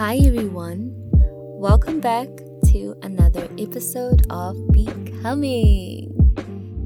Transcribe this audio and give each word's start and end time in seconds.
Hi, 0.00 0.16
everyone. 0.16 0.94
Welcome 1.12 2.00
back 2.00 2.26
to 2.72 2.96
another 3.02 3.46
episode 3.58 4.26
of 4.30 4.56
Becoming. 4.72 6.08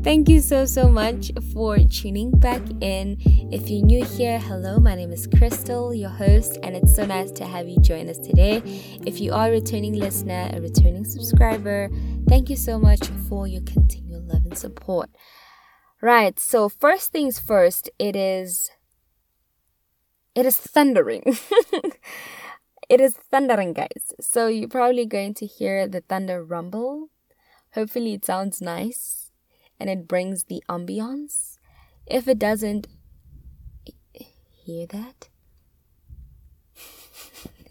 Thank 0.02 0.28
you 0.28 0.40
so, 0.40 0.64
so 0.64 0.88
much 0.88 1.30
for 1.52 1.78
tuning 1.78 2.32
back 2.32 2.60
in. 2.80 3.16
If 3.52 3.70
you're 3.70 3.86
new 3.86 4.04
here, 4.04 4.40
hello, 4.40 4.80
my 4.80 4.96
name 4.96 5.12
is 5.12 5.28
Crystal, 5.28 5.94
your 5.94 6.10
host, 6.10 6.58
and 6.64 6.74
it's 6.74 6.96
so 6.96 7.06
nice 7.06 7.30
to 7.30 7.46
have 7.46 7.68
you 7.68 7.78
join 7.78 8.08
us 8.08 8.18
today. 8.18 8.60
If 9.06 9.20
you 9.20 9.32
are 9.32 9.46
a 9.46 9.52
returning 9.52 9.94
listener, 9.94 10.50
a 10.52 10.60
returning 10.60 11.04
subscriber, 11.04 11.90
thank 12.28 12.50
you 12.50 12.56
so 12.56 12.80
much 12.80 13.06
for 13.28 13.46
your 13.46 13.62
continual 13.62 14.22
love 14.22 14.44
and 14.44 14.58
support. 14.58 15.08
Right, 16.02 16.40
so 16.40 16.68
first 16.68 17.12
things 17.12 17.38
first, 17.38 17.88
it 17.96 18.16
is 18.16 18.72
it 20.34 20.46
is 20.46 20.56
thundering. 20.56 21.22
it 22.88 23.00
is 23.00 23.14
thundering, 23.14 23.72
guys. 23.72 24.12
So 24.20 24.46
you're 24.46 24.68
probably 24.68 25.06
going 25.06 25.34
to 25.34 25.46
hear 25.46 25.88
the 25.88 26.00
thunder 26.00 26.44
rumble. 26.44 27.08
Hopefully 27.74 28.14
it 28.14 28.24
sounds 28.24 28.60
nice 28.60 29.30
and 29.80 29.90
it 29.90 30.06
brings 30.06 30.44
the 30.44 30.62
ambiance. 30.68 31.58
If 32.06 32.28
it 32.28 32.38
doesn't, 32.38 32.86
hear 34.64 34.86
that? 34.86 35.28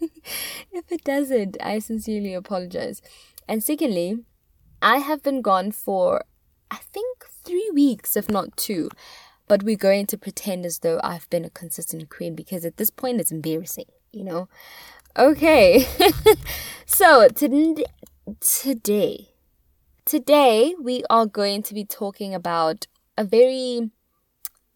if 0.72 0.92
it 0.92 1.04
doesn't, 1.04 1.56
I 1.60 1.78
sincerely 1.78 2.34
apologize. 2.34 3.02
And 3.48 3.62
secondly, 3.62 4.18
I 4.80 4.98
have 4.98 5.22
been 5.22 5.42
gone 5.42 5.72
for, 5.72 6.24
I 6.70 6.76
think, 6.76 7.24
three 7.44 7.70
weeks, 7.72 8.16
if 8.16 8.28
not 8.28 8.56
two. 8.56 8.90
But 9.46 9.62
we're 9.62 9.76
going 9.76 10.06
to 10.06 10.18
pretend 10.18 10.64
as 10.64 10.78
though 10.78 11.00
I've 11.04 11.28
been 11.28 11.44
a 11.44 11.50
consistent 11.50 12.08
queen 12.08 12.34
because 12.34 12.64
at 12.64 12.78
this 12.78 12.90
point 12.90 13.20
it's 13.20 13.32
embarrassing, 13.32 13.86
you 14.14 14.24
know? 14.24 14.48
Okay. 15.16 15.86
so, 16.86 17.28
to, 17.28 17.84
today, 18.40 19.34
Today, 20.04 20.74
we 20.78 21.02
are 21.08 21.24
going 21.24 21.62
to 21.62 21.72
be 21.72 21.82
talking 21.82 22.34
about 22.34 22.86
a 23.16 23.24
very, 23.24 23.90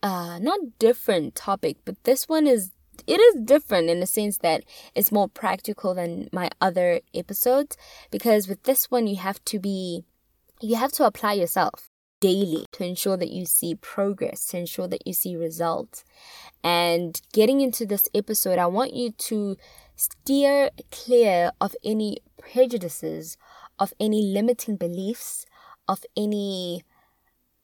uh, 0.03 0.39
not 0.39 0.79
different 0.79 1.35
topic, 1.35 1.77
but 1.85 2.03
this 2.05 2.27
one 2.27 2.47
is, 2.47 2.71
it 3.07 3.21
is 3.21 3.43
different 3.45 3.91
in 3.91 4.01
the 4.01 4.07
sense 4.07 4.39
that 4.39 4.65
it's 4.95 5.13
more 5.13 5.29
practical 5.29 5.95
than 5.95 6.31
my 6.33 6.49
other 6.63 7.01
episodes 7.13 7.77
because 8.11 8.49
with 8.49 8.63
this 8.63 8.91
one, 8.91 9.07
you 9.07 9.17
have 9.17 9.45
to 9.45 9.59
be, 9.59 10.03
you 10.63 10.77
have 10.77 10.93
to 10.93 11.05
apply 11.05 11.35
yourself 11.35 11.88
daily 12.21 12.67
to 12.73 12.85
ensure 12.85 13.17
that 13.17 13.31
you 13.31 13.47
see 13.47 13.75
progress, 13.75 14.47
to 14.49 14.59
ensure 14.59 14.89
that 14.89 15.07
you 15.07 15.13
see 15.13 15.37
results. 15.37 16.05
And 16.63 17.21
getting 17.33 17.61
into 17.61 17.87
this 17.87 18.09
episode, 18.15 18.59
I 18.59 18.67
want 18.67 18.95
you 18.95 19.13
to 19.13 19.57
steer 19.97 20.71
clear 20.91 21.53
of 21.61 21.75
any 21.85 22.19
prejudices 22.39 23.37
of 23.79 23.93
any 24.01 24.23
limiting 24.23 24.77
beliefs, 24.77 25.47
of 25.87 26.05
any 26.17 26.83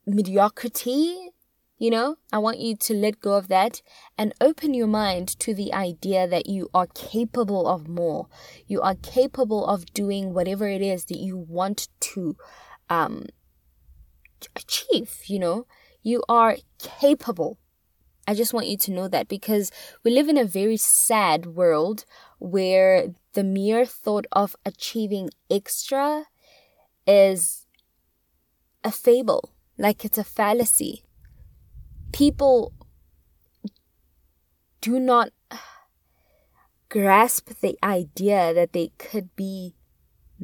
mediocrity. 0.07 1.31
You 1.77 1.91
know, 1.91 2.17
I 2.33 2.39
want 2.39 2.61
you 2.61 2.77
to 2.77 2.95
let 2.95 3.21
go 3.21 3.35
of 3.35 3.49
that 3.49 3.83
and 4.17 4.33
open 4.41 4.75
your 4.75 4.87
mind 4.87 5.29
to 5.41 5.55
the 5.55 5.75
idea 5.75 6.27
that 6.29 6.47
you 6.47 6.69
are 6.73 6.87
capable 6.87 7.67
of 7.67 7.89
more. 7.89 8.29
You 8.67 8.81
are 8.81 8.95
capable 8.95 9.67
of 9.67 9.93
doing 9.93 10.33
whatever 10.33 10.69
it 10.69 10.81
is 10.81 11.07
that 11.07 11.19
you 11.19 11.37
want 11.37 11.89
to 12.01 12.37
um, 12.89 13.27
achieve. 14.57 15.23
You 15.27 15.39
know, 15.39 15.67
you 16.03 16.23
are 16.29 16.57
capable. 16.79 17.59
I 18.27 18.35
just 18.35 18.55
want 18.55 18.69
you 18.69 18.77
to 18.79 18.91
know 18.91 19.09
that 19.09 19.29
because 19.29 19.71
we 20.03 20.11
live 20.11 20.29
in 20.29 20.39
a 20.39 20.45
very 20.45 20.79
sad 20.79 21.47
world 21.47 22.05
where 22.39 23.15
the 23.35 23.45
mere 23.45 23.85
thought 23.85 24.27
of 24.33 24.57
achieving 24.65 25.31
extra 25.51 26.25
is 27.07 27.67
a 28.83 28.91
fable, 28.91 29.51
like 29.77 30.05
it's 30.05 30.19
a 30.19 30.25
fallacy. 30.25 31.05
People 32.13 32.73
do 34.81 34.99
not 34.99 35.31
grasp 36.89 37.51
the 37.61 37.77
idea 37.83 38.55
that 38.55 38.73
they 38.73 38.91
could 38.99 39.35
be 39.35 39.75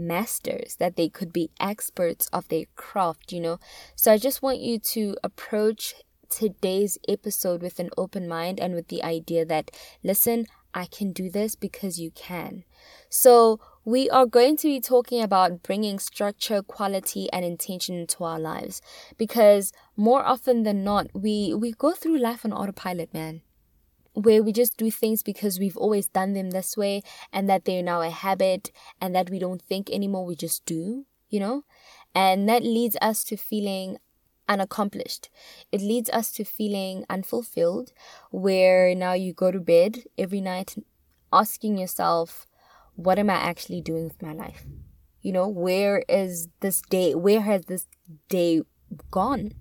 masters, 0.00 0.76
that 0.76 0.96
they 0.96 1.08
could 1.08 1.32
be 1.32 1.50
experts 1.60 2.28
of 2.32 2.48
their 2.48 2.64
craft, 2.76 3.32
you 3.32 3.40
know. 3.40 3.58
So 3.94 4.12
I 4.12 4.18
just 4.18 4.42
want 4.42 4.60
you 4.60 4.78
to 4.78 5.16
approach 5.22 5.94
today's 6.28 6.98
episode 7.08 7.62
with 7.62 7.78
an 7.78 7.90
open 7.98 8.26
mind 8.28 8.60
and 8.60 8.74
with 8.74 8.88
the 8.88 9.02
idea 9.02 9.44
that, 9.44 9.70
listen, 10.02 10.46
I 10.72 10.86
can 10.86 11.12
do 11.12 11.28
this 11.28 11.54
because 11.54 11.98
you 11.98 12.10
can. 12.12 12.64
So, 13.08 13.60
we 13.84 14.10
are 14.10 14.26
going 14.26 14.56
to 14.58 14.68
be 14.68 14.80
talking 14.80 15.22
about 15.22 15.62
bringing 15.62 15.98
structure, 15.98 16.62
quality, 16.62 17.32
and 17.32 17.44
intention 17.44 17.96
into 17.98 18.22
our 18.24 18.38
lives 18.38 18.82
because 19.16 19.72
more 19.96 20.22
often 20.22 20.64
than 20.64 20.84
not, 20.84 21.08
we, 21.14 21.54
we 21.54 21.72
go 21.72 21.92
through 21.92 22.18
life 22.18 22.44
on 22.44 22.52
autopilot, 22.52 23.12
man. 23.14 23.40
Where 24.22 24.42
we 24.42 24.52
just 24.52 24.76
do 24.76 24.90
things 24.90 25.22
because 25.22 25.58
we've 25.58 25.76
always 25.76 26.08
done 26.08 26.32
them 26.34 26.50
this 26.50 26.76
way 26.76 27.02
and 27.32 27.48
that 27.48 27.64
they're 27.64 27.82
now 27.82 28.02
a 28.02 28.10
habit 28.10 28.70
and 29.00 29.14
that 29.14 29.30
we 29.30 29.38
don't 29.38 29.62
think 29.62 29.88
anymore, 29.90 30.26
we 30.26 30.36
just 30.36 30.66
do, 30.66 31.06
you 31.28 31.40
know? 31.40 31.64
And 32.14 32.48
that 32.48 32.62
leads 32.62 32.96
us 33.00 33.24
to 33.24 33.36
feeling 33.36 33.98
unaccomplished. 34.48 35.30
It 35.70 35.80
leads 35.80 36.10
us 36.10 36.32
to 36.32 36.44
feeling 36.44 37.04
unfulfilled, 37.08 37.92
where 38.30 38.94
now 38.94 39.12
you 39.12 39.32
go 39.32 39.50
to 39.50 39.60
bed 39.60 40.04
every 40.18 40.40
night 40.40 40.74
asking 41.32 41.78
yourself, 41.78 42.46
what 42.96 43.18
am 43.18 43.30
I 43.30 43.34
actually 43.34 43.80
doing 43.80 44.04
with 44.04 44.20
my 44.20 44.32
life? 44.32 44.64
You 45.22 45.32
know, 45.32 45.48
where 45.48 46.02
is 46.08 46.48
this 46.60 46.82
day? 46.90 47.14
Where 47.14 47.42
has 47.42 47.66
this 47.66 47.86
day 48.28 48.62
gone? 49.10 49.52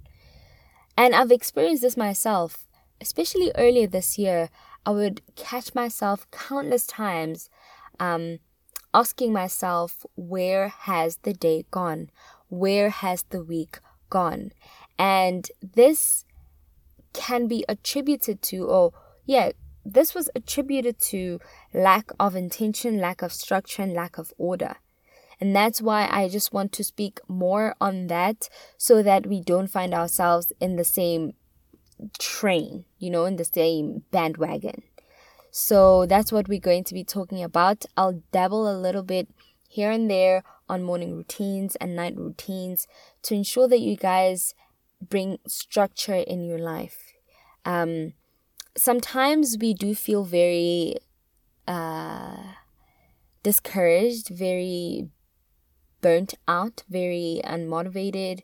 And 0.97 1.13
I've 1.13 1.31
experienced 1.31 1.83
this 1.83 1.95
myself, 1.95 2.65
especially 3.01 3.51
earlier 3.55 3.87
this 3.87 4.17
year. 4.17 4.49
I 4.85 4.91
would 4.91 5.21
catch 5.35 5.75
myself 5.75 6.29
countless 6.31 6.87
times 6.87 7.49
um, 7.99 8.39
asking 8.93 9.33
myself, 9.33 10.05
where 10.15 10.69
has 10.69 11.17
the 11.17 11.33
day 11.33 11.65
gone? 11.69 12.09
Where 12.47 12.89
has 12.89 13.23
the 13.23 13.43
week 13.43 13.79
gone? 14.09 14.51
And 14.97 15.49
this 15.61 16.25
can 17.13 17.47
be 17.47 17.65
attributed 17.67 18.41
to, 18.43 18.65
or 18.65 18.93
yeah, 19.25 19.51
this 19.85 20.13
was 20.13 20.29
attributed 20.35 20.99
to 20.99 21.39
lack 21.73 22.11
of 22.19 22.35
intention, 22.35 22.99
lack 22.99 23.21
of 23.21 23.33
structure, 23.33 23.81
and 23.81 23.93
lack 23.93 24.17
of 24.17 24.33
order. 24.37 24.75
And 25.41 25.55
that's 25.55 25.81
why 25.81 26.07
I 26.11 26.27
just 26.27 26.51
want 26.51 26.73
to 26.73 26.83
speak 26.83 27.19
more 27.27 27.75
on 27.79 28.07
that 28.07 28.49
so 28.77 29.01
that 29.03 29.25
we 29.25 29.39
don't 29.39 29.67
find 29.67 29.93
ourselves 29.93 30.51
in 30.59 30.75
the 30.75 30.83
same 30.83 31.33
train, 32.19 32.85
you 32.97 33.09
know, 33.09 33.25
in 33.25 33.35
the 33.35 33.45
same 33.45 34.03
bandwagon. 34.11 34.83
So 35.51 36.05
that's 36.05 36.31
what 36.31 36.47
we're 36.47 36.59
going 36.59 36.83
to 36.85 36.93
be 36.93 37.03
talking 37.03 37.43
about. 37.43 37.85
I'll 37.97 38.21
dabble 38.31 38.69
a 38.69 38.77
little 38.77 39.03
bit 39.03 39.29
here 39.67 39.91
and 39.91 40.09
there 40.09 40.43
on 40.67 40.83
morning 40.83 41.15
routines 41.15 41.75
and 41.77 41.95
night 41.95 42.15
routines 42.15 42.87
to 43.23 43.35
ensure 43.35 43.67
that 43.67 43.79
you 43.79 43.95
guys 43.95 44.53
bring 45.01 45.39
structure 45.47 46.15
in 46.15 46.43
your 46.43 46.59
life. 46.59 47.13
Um, 47.65 48.13
sometimes 48.77 49.57
we 49.59 49.73
do 49.73 49.95
feel 49.95 50.23
very 50.23 50.95
uh, 51.67 52.37
discouraged, 53.43 54.29
very 54.29 55.09
burnt 56.01 56.33
out, 56.47 56.83
very 56.89 57.41
unmotivated, 57.43 58.41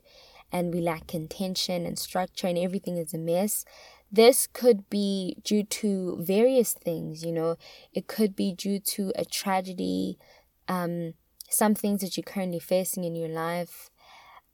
and 0.52 0.72
we 0.72 0.80
lack 0.80 1.14
intention 1.14 1.86
and 1.86 1.98
structure, 1.98 2.46
and 2.46 2.58
everything 2.58 2.96
is 2.96 3.14
a 3.14 3.18
mess. 3.18 3.64
This 4.10 4.46
could 4.46 4.88
be 4.88 5.38
due 5.42 5.64
to 5.64 6.18
various 6.20 6.72
things, 6.72 7.24
you 7.24 7.32
know, 7.32 7.56
it 7.92 8.06
could 8.06 8.36
be 8.36 8.52
due 8.52 8.78
to 8.78 9.12
a 9.16 9.24
tragedy, 9.24 10.18
um, 10.68 11.14
some 11.50 11.74
things 11.74 12.00
that 12.00 12.16
you're 12.16 12.24
currently 12.24 12.60
facing 12.60 13.04
in 13.04 13.16
your 13.16 13.28
life, 13.28 13.90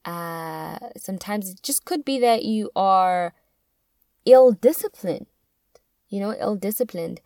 uh, 0.05 0.79
sometimes 0.97 1.51
it 1.51 1.63
just 1.63 1.85
could 1.85 2.05
be 2.05 2.19
that 2.19 2.45
you 2.45 2.71
are 2.75 3.35
ill 4.25 4.53
disciplined, 4.53 5.27
you 6.09 6.21
know, 6.21 6.35
ill 6.39 6.57
disciplined. 6.57 7.21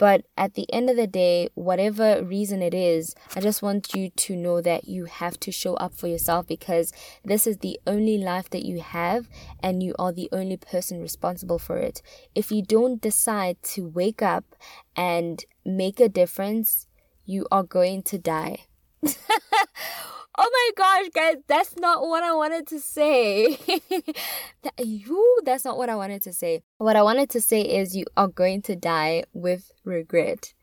But 0.00 0.24
at 0.34 0.54
the 0.54 0.64
end 0.72 0.88
of 0.88 0.96
the 0.96 1.06
day, 1.06 1.50
whatever 1.52 2.24
reason 2.24 2.62
it 2.62 2.72
is, 2.72 3.14
I 3.36 3.40
just 3.40 3.60
want 3.60 3.94
you 3.94 4.08
to 4.08 4.34
know 4.34 4.62
that 4.62 4.88
you 4.88 5.04
have 5.04 5.38
to 5.40 5.52
show 5.52 5.74
up 5.74 5.92
for 5.92 6.06
yourself 6.06 6.46
because 6.46 6.90
this 7.22 7.46
is 7.46 7.58
the 7.58 7.78
only 7.86 8.16
life 8.16 8.48
that 8.48 8.64
you 8.64 8.80
have 8.80 9.28
and 9.62 9.82
you 9.82 9.94
are 9.98 10.10
the 10.10 10.30
only 10.32 10.56
person 10.56 11.02
responsible 11.02 11.58
for 11.58 11.76
it. 11.76 12.00
If 12.34 12.50
you 12.50 12.62
don't 12.62 13.02
decide 13.02 13.62
to 13.74 13.88
wake 13.88 14.22
up 14.22 14.56
and 14.96 15.44
make 15.66 16.00
a 16.00 16.08
difference, 16.08 16.86
you 17.26 17.46
are 17.52 17.62
going 17.62 18.02
to 18.04 18.16
die. 18.16 18.60
Oh 20.38 20.48
my 20.52 20.70
gosh, 20.76 21.10
guys, 21.12 21.36
that's 21.48 21.76
not 21.76 22.02
what 22.02 22.22
I 22.22 22.32
wanted 22.34 22.66
to 22.68 22.80
say. 22.80 23.56
that, 24.62 24.74
you, 24.86 25.40
that's 25.44 25.64
not 25.64 25.76
what 25.76 25.88
I 25.90 25.96
wanted 25.96 26.22
to 26.22 26.32
say. 26.32 26.62
What 26.78 26.96
I 26.96 27.02
wanted 27.02 27.28
to 27.30 27.40
say 27.40 27.62
is 27.62 27.96
you 27.96 28.04
are 28.16 28.28
going 28.28 28.62
to 28.62 28.76
die 28.76 29.24
with 29.34 29.72
regret. 29.84 30.54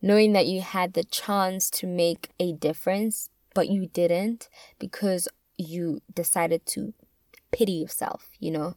knowing 0.00 0.32
that 0.32 0.46
you 0.46 0.60
had 0.60 0.92
the 0.92 1.04
chance 1.04 1.70
to 1.70 1.86
make 1.86 2.30
a 2.38 2.52
difference, 2.52 3.30
but 3.54 3.68
you 3.68 3.88
didn't 3.88 4.48
because 4.78 5.28
you 5.56 6.00
decided 6.14 6.64
to 6.66 6.94
pity 7.50 7.72
yourself, 7.72 8.30
you 8.38 8.50
know. 8.50 8.74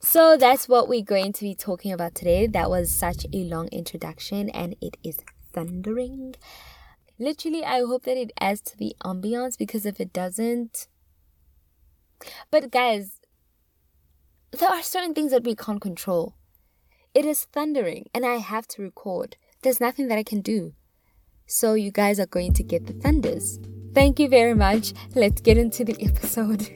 So 0.00 0.36
that's 0.36 0.68
what 0.68 0.88
we're 0.88 1.02
going 1.04 1.32
to 1.34 1.42
be 1.42 1.54
talking 1.54 1.92
about 1.92 2.14
today. 2.14 2.46
That 2.46 2.70
was 2.70 2.90
such 2.90 3.26
a 3.32 3.38
long 3.44 3.68
introduction 3.68 4.50
and 4.50 4.74
it 4.80 4.96
is 5.04 5.18
thundering. 5.52 6.34
Literally, 7.18 7.64
I 7.64 7.78
hope 7.80 8.04
that 8.04 8.18
it 8.18 8.32
adds 8.40 8.60
to 8.62 8.76
the 8.76 8.94
ambiance 9.02 9.56
because 9.56 9.86
if 9.86 10.00
it 10.00 10.12
doesn't. 10.12 10.86
But 12.50 12.70
guys, 12.70 13.20
there 14.52 14.68
are 14.68 14.82
certain 14.82 15.14
things 15.14 15.32
that 15.32 15.44
we 15.44 15.54
can't 15.54 15.80
control. 15.80 16.34
It 17.14 17.24
is 17.24 17.44
thundering 17.44 18.10
and 18.14 18.26
I 18.26 18.36
have 18.36 18.66
to 18.68 18.82
record. 18.82 19.36
There's 19.62 19.80
nothing 19.80 20.08
that 20.08 20.18
I 20.18 20.22
can 20.22 20.42
do. 20.42 20.74
So 21.46 21.74
you 21.74 21.90
guys 21.90 22.20
are 22.20 22.26
going 22.26 22.52
to 22.54 22.62
get 22.62 22.86
the 22.86 22.92
thunders. 22.92 23.58
Thank 23.94 24.18
you 24.18 24.28
very 24.28 24.54
much. 24.54 24.92
Let's 25.14 25.40
get 25.40 25.56
into 25.56 25.84
the 25.84 25.96
episode. 26.00 26.60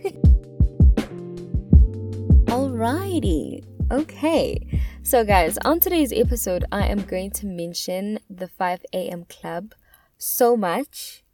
Alrighty. 2.46 3.64
Okay. 3.90 4.80
So, 5.02 5.24
guys, 5.24 5.58
on 5.64 5.80
today's 5.80 6.12
episode, 6.12 6.64
I 6.72 6.86
am 6.86 7.02
going 7.02 7.32
to 7.32 7.46
mention 7.46 8.20
the 8.30 8.48
5 8.48 8.86
a.m. 8.92 9.24
club 9.28 9.74
so 10.20 10.54
much. 10.56 11.24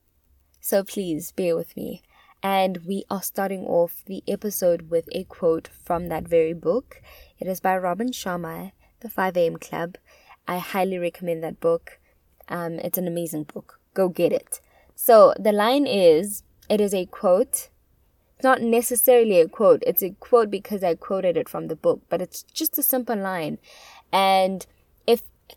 So, 0.60 0.84
please 0.84 1.32
bear 1.32 1.56
with 1.56 1.76
me. 1.76 2.02
And 2.42 2.78
we 2.86 3.04
are 3.10 3.22
starting 3.22 3.64
off 3.64 4.04
the 4.06 4.22
episode 4.28 4.90
with 4.90 5.08
a 5.10 5.24
quote 5.24 5.68
from 5.68 6.06
that 6.08 6.28
very 6.28 6.52
book. 6.52 7.02
It 7.40 7.48
is 7.48 7.60
by 7.60 7.76
Robin 7.76 8.10
Sharma, 8.10 8.72
The 9.00 9.08
5 9.08 9.36
a.m. 9.36 9.56
Club. 9.56 9.96
I 10.46 10.58
highly 10.58 10.98
recommend 10.98 11.42
that 11.42 11.58
book. 11.58 11.98
Um, 12.48 12.74
it's 12.74 12.98
an 12.98 13.08
amazing 13.08 13.44
book. 13.44 13.80
Go 13.94 14.08
get 14.08 14.32
it. 14.32 14.60
So 14.94 15.34
the 15.38 15.52
line 15.52 15.86
is 15.86 16.44
it 16.68 16.80
is 16.80 16.94
a 16.94 17.06
quote. 17.06 17.70
It's 18.36 18.44
not 18.44 18.62
necessarily 18.62 19.40
a 19.40 19.48
quote. 19.48 19.82
It's 19.84 20.02
a 20.02 20.10
quote 20.10 20.50
because 20.50 20.84
I 20.84 20.94
quoted 20.94 21.36
it 21.36 21.48
from 21.48 21.66
the 21.66 21.76
book, 21.76 22.02
but 22.08 22.22
it's 22.22 22.44
just 22.44 22.78
a 22.78 22.82
simple 22.82 23.16
line. 23.16 23.58
And 24.12 24.64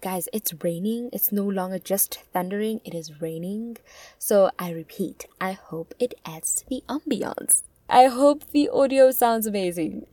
guys, 0.01 0.29
it's 0.31 0.53
raining, 0.63 1.09
it's 1.11 1.31
no 1.31 1.43
longer 1.43 1.79
just 1.79 2.21
thundering, 2.33 2.81
it 2.85 2.93
is 2.93 3.21
raining. 3.21 3.77
So 4.17 4.51
I 4.57 4.71
repeat, 4.71 5.25
I 5.41 5.53
hope 5.53 5.93
it 5.99 6.13
adds 6.25 6.55
to 6.55 6.69
the 6.69 6.83
ambiance. 6.87 7.63
I 7.89 8.05
hope 8.05 8.49
the 8.51 8.69
audio 8.69 9.11
sounds 9.11 9.47
amazing. 9.47 10.05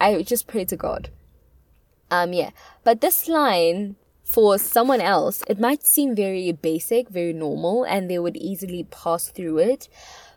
I 0.00 0.22
just 0.22 0.46
pray 0.46 0.64
to 0.66 0.76
God. 0.76 1.10
Um 2.10 2.32
yeah, 2.32 2.50
but 2.84 3.00
this 3.00 3.28
line 3.28 3.96
for 4.24 4.58
someone 4.58 5.00
else, 5.00 5.42
it 5.48 5.58
might 5.58 5.84
seem 5.84 6.14
very 6.14 6.52
basic, 6.52 7.08
very 7.08 7.32
normal, 7.32 7.84
and 7.84 8.08
they 8.08 8.18
would 8.18 8.36
easily 8.36 8.84
pass 8.84 9.28
through 9.28 9.58
it. 9.58 9.88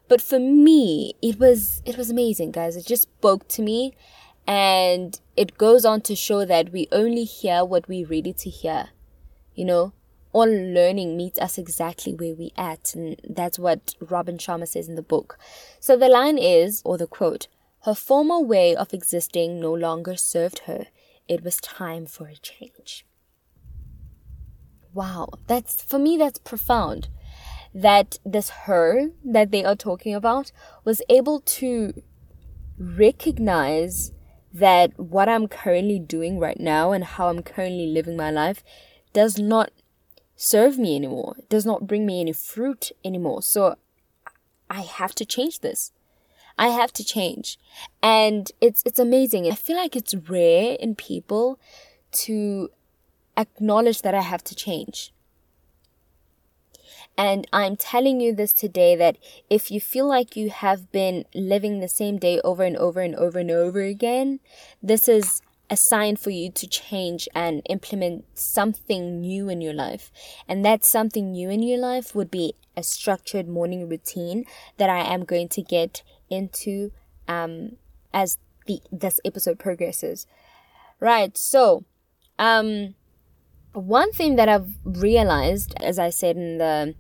But 0.08 0.22
for 0.22 0.40
me, 0.40 1.14
it 1.22 1.40
was 1.40 1.82
it 1.86 1.98
was 1.98 2.10
amazing, 2.10 2.52
guys. 2.52 2.76
It 2.76 2.86
just 2.86 3.04
spoke 3.04 3.48
to 3.50 3.62
me 3.62 3.94
and 4.48 5.20
it 5.36 5.58
goes 5.58 5.86
on 5.86 6.02
to 6.02 6.16
show 6.16 6.46
that 6.46 6.72
we 6.72 6.88
only 6.92 7.24
hear 7.24 7.64
what 7.64 7.88
we're 7.88 8.08
ready 8.08 8.34
to 8.34 8.50
hear. 8.50 8.90
You 9.56 9.66
know, 9.66 9.94
all 10.32 10.48
learning 10.48 11.16
meets 11.16 11.40
us 11.40 11.58
exactly 11.58 12.14
where 12.14 12.36
we 12.36 12.52
at, 12.58 12.94
and 12.96 13.20
that's 13.28 13.60
what 13.60 13.96
Robin 14.00 14.38
Sharma 14.38 14.68
says 14.68 14.90
in 14.90 14.96
the 14.96 15.02
book. 15.02 15.38
So 15.80 15.96
the 15.96 16.10
line 16.10 16.38
is, 16.38 16.82
or 16.86 16.98
the 16.98 17.08
quote, 17.08 17.48
her 17.84 17.96
former 17.96 18.40
way 18.40 18.76
of 18.76 18.94
existing 18.94 19.60
no 19.60 19.74
longer 19.74 20.16
served 20.16 20.60
her. 20.60 20.88
It 21.28 21.44
was 21.44 21.58
time 21.58 22.06
for 22.06 22.28
a 22.28 22.36
change 22.36 23.06
wow, 24.94 25.30
that's 25.48 25.84
for 25.84 26.00
me, 26.00 26.18
that's 26.18 26.40
profound. 26.40 27.10
That 27.74 28.20
this 28.24 28.50
her 28.68 29.10
that 29.26 29.52
they 29.52 29.66
are 29.66 29.76
talking 29.76 30.14
about 30.14 30.52
was 30.86 31.02
able 31.10 31.42
to 31.42 32.04
recognize 32.78 34.12
that 34.54 34.98
what 35.00 35.28
I'm 35.28 35.48
currently 35.48 36.00
doing 36.00 36.40
right 36.40 36.60
now 36.60 36.92
and 36.92 37.04
how 37.04 37.30
I'm 37.30 37.42
currently 37.42 37.88
living 37.88 38.16
my 38.16 38.30
life 38.30 38.64
does 39.12 39.40
not 39.40 39.72
serve 40.36 40.78
me 40.78 40.96
anymore, 40.96 41.36
does 41.50 41.66
not 41.66 41.88
bring 41.88 42.06
me 42.06 42.22
any 42.22 42.34
fruit 42.34 42.92
anymore. 43.04 43.42
So 43.42 43.76
I 44.70 44.82
have 44.82 45.16
to 45.16 45.26
change 45.26 45.60
this. 45.60 45.92
I 46.58 46.68
have 46.68 46.94
to 46.94 47.04
change. 47.04 47.58
And 48.02 48.52
it's 48.62 48.84
it's 48.86 49.00
amazing. 49.00 49.48
I 49.48 49.56
feel 49.56 49.78
like 49.78 49.96
it's 49.96 50.14
rare 50.14 50.76
in 50.80 50.96
people 50.96 51.60
to 52.24 52.70
acknowledge 53.38 54.02
that 54.04 54.14
I 54.14 54.22
have 54.22 54.44
to 54.46 54.56
change. 54.56 55.13
And 57.18 57.48
I'm 57.54 57.76
telling 57.76 58.20
you 58.20 58.34
this 58.34 58.54
today 58.54 58.96
that 58.96 59.18
if 59.50 59.70
you 59.70 59.80
feel 59.80 60.08
like 60.08 60.36
you 60.36 60.50
have 60.50 60.92
been 60.92 61.26
living 61.36 61.80
the 61.80 61.88
same 61.88 62.18
day 62.18 62.40
over 62.44 62.64
and 62.64 62.76
over 62.78 63.02
and 63.02 63.16
over 63.16 63.40
and 63.40 63.52
over 63.52 63.82
again, 63.82 64.40
this 64.82 65.08
is 65.08 65.42
a 65.70 65.78
sign 65.78 66.16
for 66.16 66.32
you 66.32 66.52
to 66.52 66.68
change 66.68 67.30
and 67.36 67.62
implement 67.70 68.26
something 68.34 69.22
new 69.22 69.48
in 69.48 69.62
your 69.62 69.74
life. 69.74 70.12
And 70.48 70.66
that 70.66 70.84
something 70.84 71.32
new 71.32 71.50
in 71.50 71.62
your 71.62 71.80
life 71.80 72.16
would 72.16 72.32
be 72.32 72.56
a 72.76 72.84
structured 72.84 73.48
morning 73.48 73.88
routine 73.88 74.46
that 74.78 74.90
I 74.90 75.00
am 75.00 75.24
going 75.24 75.50
to 75.50 75.62
get 75.62 76.02
into 76.30 76.92
um, 77.28 77.78
as 78.14 78.40
the 78.66 78.82
this 78.92 79.20
episode 79.24 79.60
progresses. 79.60 80.26
Right. 81.00 81.38
So, 81.38 81.84
um 82.40 82.96
one 83.74 84.12
thing 84.12 84.36
that 84.36 84.48
I've 84.48 84.78
realized, 84.84 85.74
as 85.82 85.98
I 85.98 86.12
said 86.12 86.38
in 86.38 86.60
the 86.60 86.96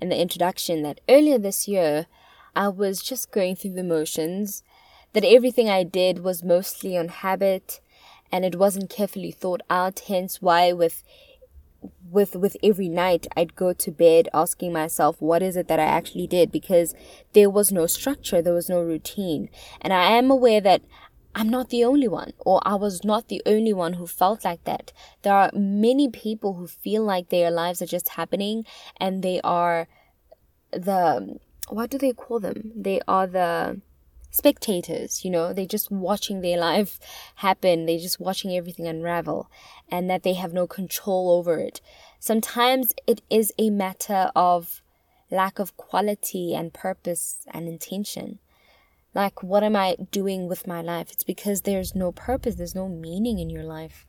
in 0.00 0.08
the 0.08 0.20
introduction, 0.20 0.82
that 0.82 1.00
earlier 1.08 1.38
this 1.38 1.66
year 1.66 2.06
I 2.54 2.68
was 2.68 3.02
just 3.02 3.30
going 3.30 3.56
through 3.56 3.74
the 3.74 3.84
motions, 3.84 4.62
that 5.12 5.24
everything 5.24 5.68
I 5.68 5.82
did 5.82 6.22
was 6.22 6.42
mostly 6.42 6.96
on 6.96 7.08
habit 7.08 7.80
and 8.32 8.44
it 8.44 8.56
wasn't 8.56 8.90
carefully 8.90 9.30
thought 9.30 9.62
out, 9.70 10.00
hence 10.08 10.42
why 10.42 10.72
with 10.72 11.02
with 12.10 12.34
with 12.34 12.56
every 12.62 12.88
night 12.88 13.26
I'd 13.36 13.54
go 13.54 13.72
to 13.72 13.90
bed 13.90 14.28
asking 14.32 14.72
myself 14.72 15.20
what 15.20 15.42
is 15.42 15.56
it 15.56 15.68
that 15.68 15.78
I 15.78 15.84
actually 15.84 16.26
did 16.26 16.50
because 16.50 16.94
there 17.32 17.50
was 17.50 17.70
no 17.70 17.86
structure, 17.86 18.42
there 18.42 18.54
was 18.54 18.68
no 18.68 18.80
routine. 18.80 19.48
And 19.80 19.92
I 19.92 20.10
am 20.12 20.30
aware 20.30 20.60
that 20.60 20.82
I'm 21.36 21.50
not 21.50 21.68
the 21.68 21.84
only 21.84 22.08
one, 22.08 22.32
or 22.38 22.62
I 22.64 22.76
was 22.76 23.04
not 23.04 23.28
the 23.28 23.42
only 23.44 23.74
one 23.74 23.92
who 23.92 24.06
felt 24.06 24.42
like 24.42 24.64
that. 24.64 24.90
There 25.20 25.34
are 25.34 25.50
many 25.52 26.08
people 26.08 26.54
who 26.54 26.66
feel 26.66 27.04
like 27.04 27.28
their 27.28 27.50
lives 27.50 27.82
are 27.82 27.86
just 27.86 28.08
happening 28.08 28.64
and 28.96 29.22
they 29.22 29.42
are 29.42 29.86
the, 30.70 31.38
what 31.68 31.90
do 31.90 31.98
they 31.98 32.14
call 32.14 32.40
them? 32.40 32.72
They 32.74 33.02
are 33.06 33.26
the 33.26 33.82
spectators, 34.30 35.26
you 35.26 35.30
know, 35.30 35.52
they're 35.52 35.66
just 35.66 35.90
watching 35.90 36.40
their 36.40 36.58
life 36.58 36.98
happen, 37.36 37.84
they're 37.84 37.98
just 37.98 38.18
watching 38.18 38.56
everything 38.56 38.86
unravel, 38.86 39.50
and 39.90 40.08
that 40.08 40.22
they 40.22 40.34
have 40.34 40.54
no 40.54 40.66
control 40.66 41.30
over 41.30 41.58
it. 41.58 41.82
Sometimes 42.18 42.94
it 43.06 43.20
is 43.28 43.52
a 43.58 43.68
matter 43.68 44.30
of 44.34 44.80
lack 45.30 45.58
of 45.58 45.76
quality 45.76 46.54
and 46.54 46.72
purpose 46.72 47.40
and 47.52 47.68
intention. 47.68 48.38
Like, 49.16 49.42
what 49.42 49.64
am 49.64 49.74
I 49.76 49.96
doing 50.10 50.46
with 50.46 50.66
my 50.66 50.82
life? 50.82 51.10
It's 51.10 51.24
because 51.24 51.62
there's 51.62 51.94
no 51.94 52.12
purpose, 52.12 52.56
there's 52.56 52.74
no 52.74 52.86
meaning 52.86 53.38
in 53.38 53.48
your 53.48 53.64
life. 53.64 54.04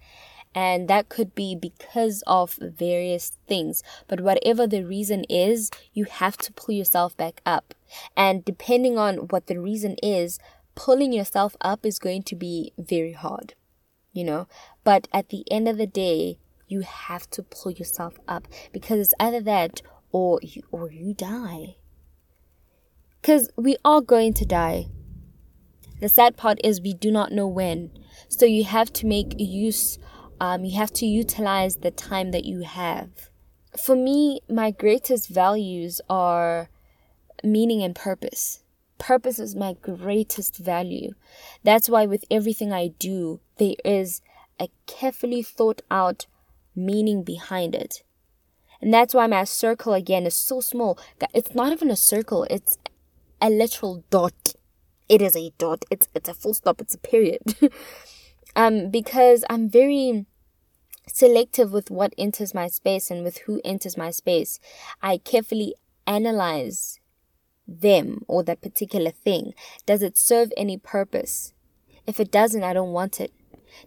And 0.53 0.89
that 0.89 1.07
could 1.07 1.33
be 1.33 1.55
because 1.55 2.25
of 2.27 2.59
various 2.61 3.31
things. 3.47 3.83
But 4.09 4.19
whatever 4.19 4.67
the 4.67 4.83
reason 4.83 5.23
is, 5.29 5.71
you 5.93 6.03
have 6.11 6.35
to 6.39 6.51
pull 6.51 6.75
yourself 6.75 7.15
back 7.15 7.39
up. 7.45 7.73
And 8.17 8.43
depending 8.43 8.97
on 8.97 9.29
what 9.29 9.47
the 9.47 9.61
reason 9.61 9.95
is, 10.03 10.39
pulling 10.75 11.13
yourself 11.13 11.55
up 11.61 11.85
is 11.85 11.99
going 11.99 12.23
to 12.23 12.35
be 12.35 12.73
very 12.77 13.13
hard, 13.13 13.53
you 14.11 14.25
know. 14.25 14.49
But 14.83 15.07
at 15.13 15.29
the 15.29 15.45
end 15.49 15.69
of 15.69 15.77
the 15.77 15.87
day, 15.87 16.37
you 16.67 16.81
have 16.81 17.29
to 17.29 17.43
pull 17.43 17.71
yourself 17.71 18.15
up 18.27 18.45
because 18.73 18.99
it's 18.99 19.13
either 19.21 19.39
that 19.39 19.81
or 20.11 20.41
you, 20.41 20.63
or 20.69 20.91
you 20.91 21.13
die. 21.13 21.77
Because 23.21 23.49
we 23.55 23.77
are 23.85 24.01
going 24.01 24.33
to 24.33 24.45
die. 24.45 24.87
The 25.99 26.09
sad 26.09 26.37
part 26.37 26.59
is 26.63 26.79
we 26.79 26.93
do 26.93 27.11
not 27.11 27.31
know 27.31 27.47
when. 27.47 27.91
So 28.29 28.45
you 28.45 28.63
have 28.63 28.93
to 28.93 29.07
make 29.07 29.39
use, 29.39 29.97
um, 30.39 30.63
you 30.63 30.77
have 30.77 30.93
to 30.93 31.05
utilize 31.05 31.77
the 31.77 31.91
time 31.91 32.31
that 32.31 32.45
you 32.45 32.61
have. 32.61 33.29
For 33.83 33.95
me, 33.95 34.41
my 34.49 34.71
greatest 34.71 35.29
values 35.29 36.01
are 36.09 36.69
meaning 37.43 37.81
and 37.81 37.95
purpose. 37.95 38.63
Purpose 38.99 39.39
is 39.39 39.55
my 39.55 39.73
greatest 39.81 40.57
value. 40.57 41.13
That's 41.63 41.89
why 41.89 42.05
with 42.05 42.25
everything 42.29 42.71
I 42.71 42.89
do, 42.99 43.39
there 43.57 43.75
is 43.85 44.21
a 44.59 44.69
carefully 44.85 45.43
thought 45.43 45.81
out 45.89 46.25
meaning 46.75 47.23
behind 47.23 47.75
it. 47.75 48.03
And 48.81 48.93
that's 48.93 49.13
why 49.13 49.25
my 49.27 49.43
circle 49.43 49.93
again 49.93 50.25
is 50.25 50.35
so 50.35 50.61
small. 50.61 50.99
It's 51.33 51.55
not 51.55 51.71
even 51.71 51.89
a 51.89 51.95
circle, 51.95 52.45
it's 52.49 52.77
a 53.41 53.49
literal 53.49 54.03
dot 54.09 54.55
it 55.09 55.21
is 55.21 55.35
a 55.35 55.51
dot. 55.57 55.85
It's 55.89 56.07
it's 56.13 56.29
a 56.29 56.33
full 56.33 56.53
stop. 56.53 56.81
It's 56.81 56.95
a 56.95 56.99
period. 56.99 57.41
um, 58.55 58.89
because 58.89 59.43
I'm 59.49 59.69
very 59.69 60.25
selective 61.07 61.71
with 61.71 61.89
what 61.89 62.13
enters 62.17 62.53
my 62.53 62.67
space 62.67 63.09
and 63.09 63.23
with 63.23 63.39
who 63.39 63.61
enters 63.63 63.97
my 63.97 64.11
space. 64.11 64.59
I 65.01 65.17
carefully 65.17 65.75
analyze 66.05 66.99
them 67.67 68.23
or 68.27 68.43
that 68.43 68.61
particular 68.61 69.11
thing. 69.11 69.53
Does 69.85 70.01
it 70.01 70.17
serve 70.17 70.51
any 70.57 70.77
purpose? 70.77 71.53
If 72.05 72.19
it 72.19 72.31
doesn't, 72.31 72.63
I 72.63 72.73
don't 72.73 72.93
want 72.93 73.19
it. 73.19 73.33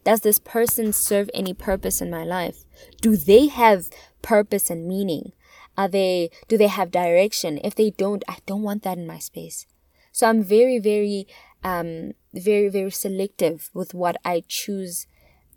Does 0.05 0.21
this 0.21 0.39
person 0.39 0.93
serve 0.93 1.31
any 1.33 1.55
purpose 1.55 2.01
in 2.01 2.11
my 2.11 2.25
life? 2.25 2.65
Do 3.01 3.17
they 3.17 3.49
have 3.49 3.89
purpose 4.23 4.71
and 4.71 4.87
meaning? 4.87 5.33
Are 5.77 5.89
they 5.89 6.31
do 6.49 6.59
they 6.59 6.67
have 6.67 6.91
direction? 6.91 7.59
If 7.65 7.75
they 7.75 7.91
don't, 7.91 8.23
I 8.29 8.39
don't 8.47 8.63
want 8.63 8.83
that 8.83 8.99
in 8.99 9.07
my 9.07 9.19
space. 9.19 9.67
So 10.13 10.29
I'm 10.29 10.43
very, 10.43 10.79
very, 10.79 11.27
um, 11.63 12.13
very, 12.35 12.69
very 12.69 12.91
selective 12.91 13.71
with 13.75 13.95
what 13.95 14.17
I 14.25 14.43
choose 14.49 15.07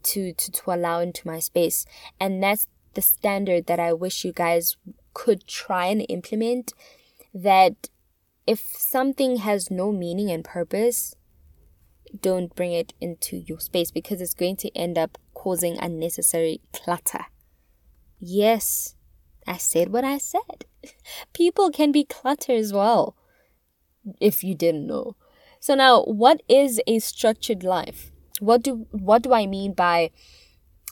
to, 0.04 0.34
to, 0.34 0.52
to 0.52 0.72
allow 0.74 1.00
into 1.00 1.28
my 1.28 1.40
space. 1.40 1.86
And 2.20 2.42
that's 2.44 2.68
the 2.94 3.02
standard 3.02 3.66
that 3.68 3.80
I 3.80 3.94
wish 3.94 4.24
you 4.24 4.32
guys 4.32 4.78
could 5.14 5.48
try 5.48 5.88
and 5.88 6.06
implement 6.10 6.74
that 7.34 7.90
if 8.46 8.60
something 8.78 9.38
has 9.38 9.72
no 9.72 9.92
meaning 9.92 10.30
and 10.30 10.44
purpose, 10.44 11.16
don't 12.22 12.56
bring 12.56 12.74
it 12.74 12.94
into 13.02 13.38
your 13.38 13.60
space 13.60 13.90
because 13.90 14.22
it's 14.22 14.34
going 14.34 14.58
to 14.58 14.78
end 14.78 14.98
up 14.98 15.18
causing 15.34 15.78
unnecessary 15.80 16.62
clutter. 16.74 17.26
Yes, 18.20 18.96
I 19.48 19.58
said 19.58 19.90
what 19.90 20.04
I 20.04 20.18
said. 20.18 20.66
People 21.34 21.72
can 21.72 21.92
be 21.92 22.04
clutter 22.04 22.54
as 22.54 22.72
well, 22.72 23.16
if 24.20 24.44
you 24.44 24.56
didn't 24.56 24.88
know. 24.88 25.16
So 25.60 25.76
now, 25.76 26.04
what 26.04 26.42
is 26.50 26.82
a 26.88 27.00
structured 27.00 27.64
life? 27.64 28.12
What 28.40 28.64
do 28.64 28.88
what 28.92 29.24
do 29.24 29.34
I 29.34 29.46
mean 29.46 29.74
by 29.74 30.12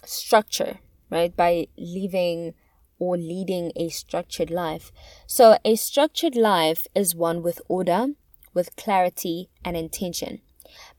structure, 0.05 0.79
right? 1.09 1.35
By 1.35 1.67
living 1.77 2.53
or 2.99 3.17
leading 3.17 3.71
a 3.75 3.89
structured 3.89 4.51
life. 4.51 4.91
So, 5.25 5.57
a 5.65 5.75
structured 5.75 6.35
life 6.35 6.85
is 6.93 7.15
one 7.15 7.41
with 7.41 7.59
order, 7.67 8.09
with 8.53 8.75
clarity 8.75 9.49
and 9.65 9.75
intention, 9.75 10.41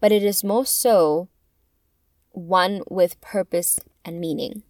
but 0.00 0.10
it 0.10 0.24
is 0.24 0.42
more 0.42 0.66
so 0.66 1.28
one 2.32 2.82
with 2.90 3.20
purpose 3.20 3.78
and 4.04 4.20
meaning. 4.20 4.64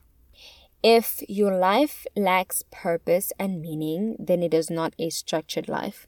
If 0.83 1.23
your 1.29 1.57
life 1.57 2.07
lacks 2.17 2.65
purpose 2.71 3.33
and 3.39 3.63
meaning, 3.63 4.17
then 4.19 4.43
it 4.43 4.53
is 4.53 4.69
not 4.69 4.95
a 4.99 5.11
structured 5.11 5.69
life. 5.69 6.07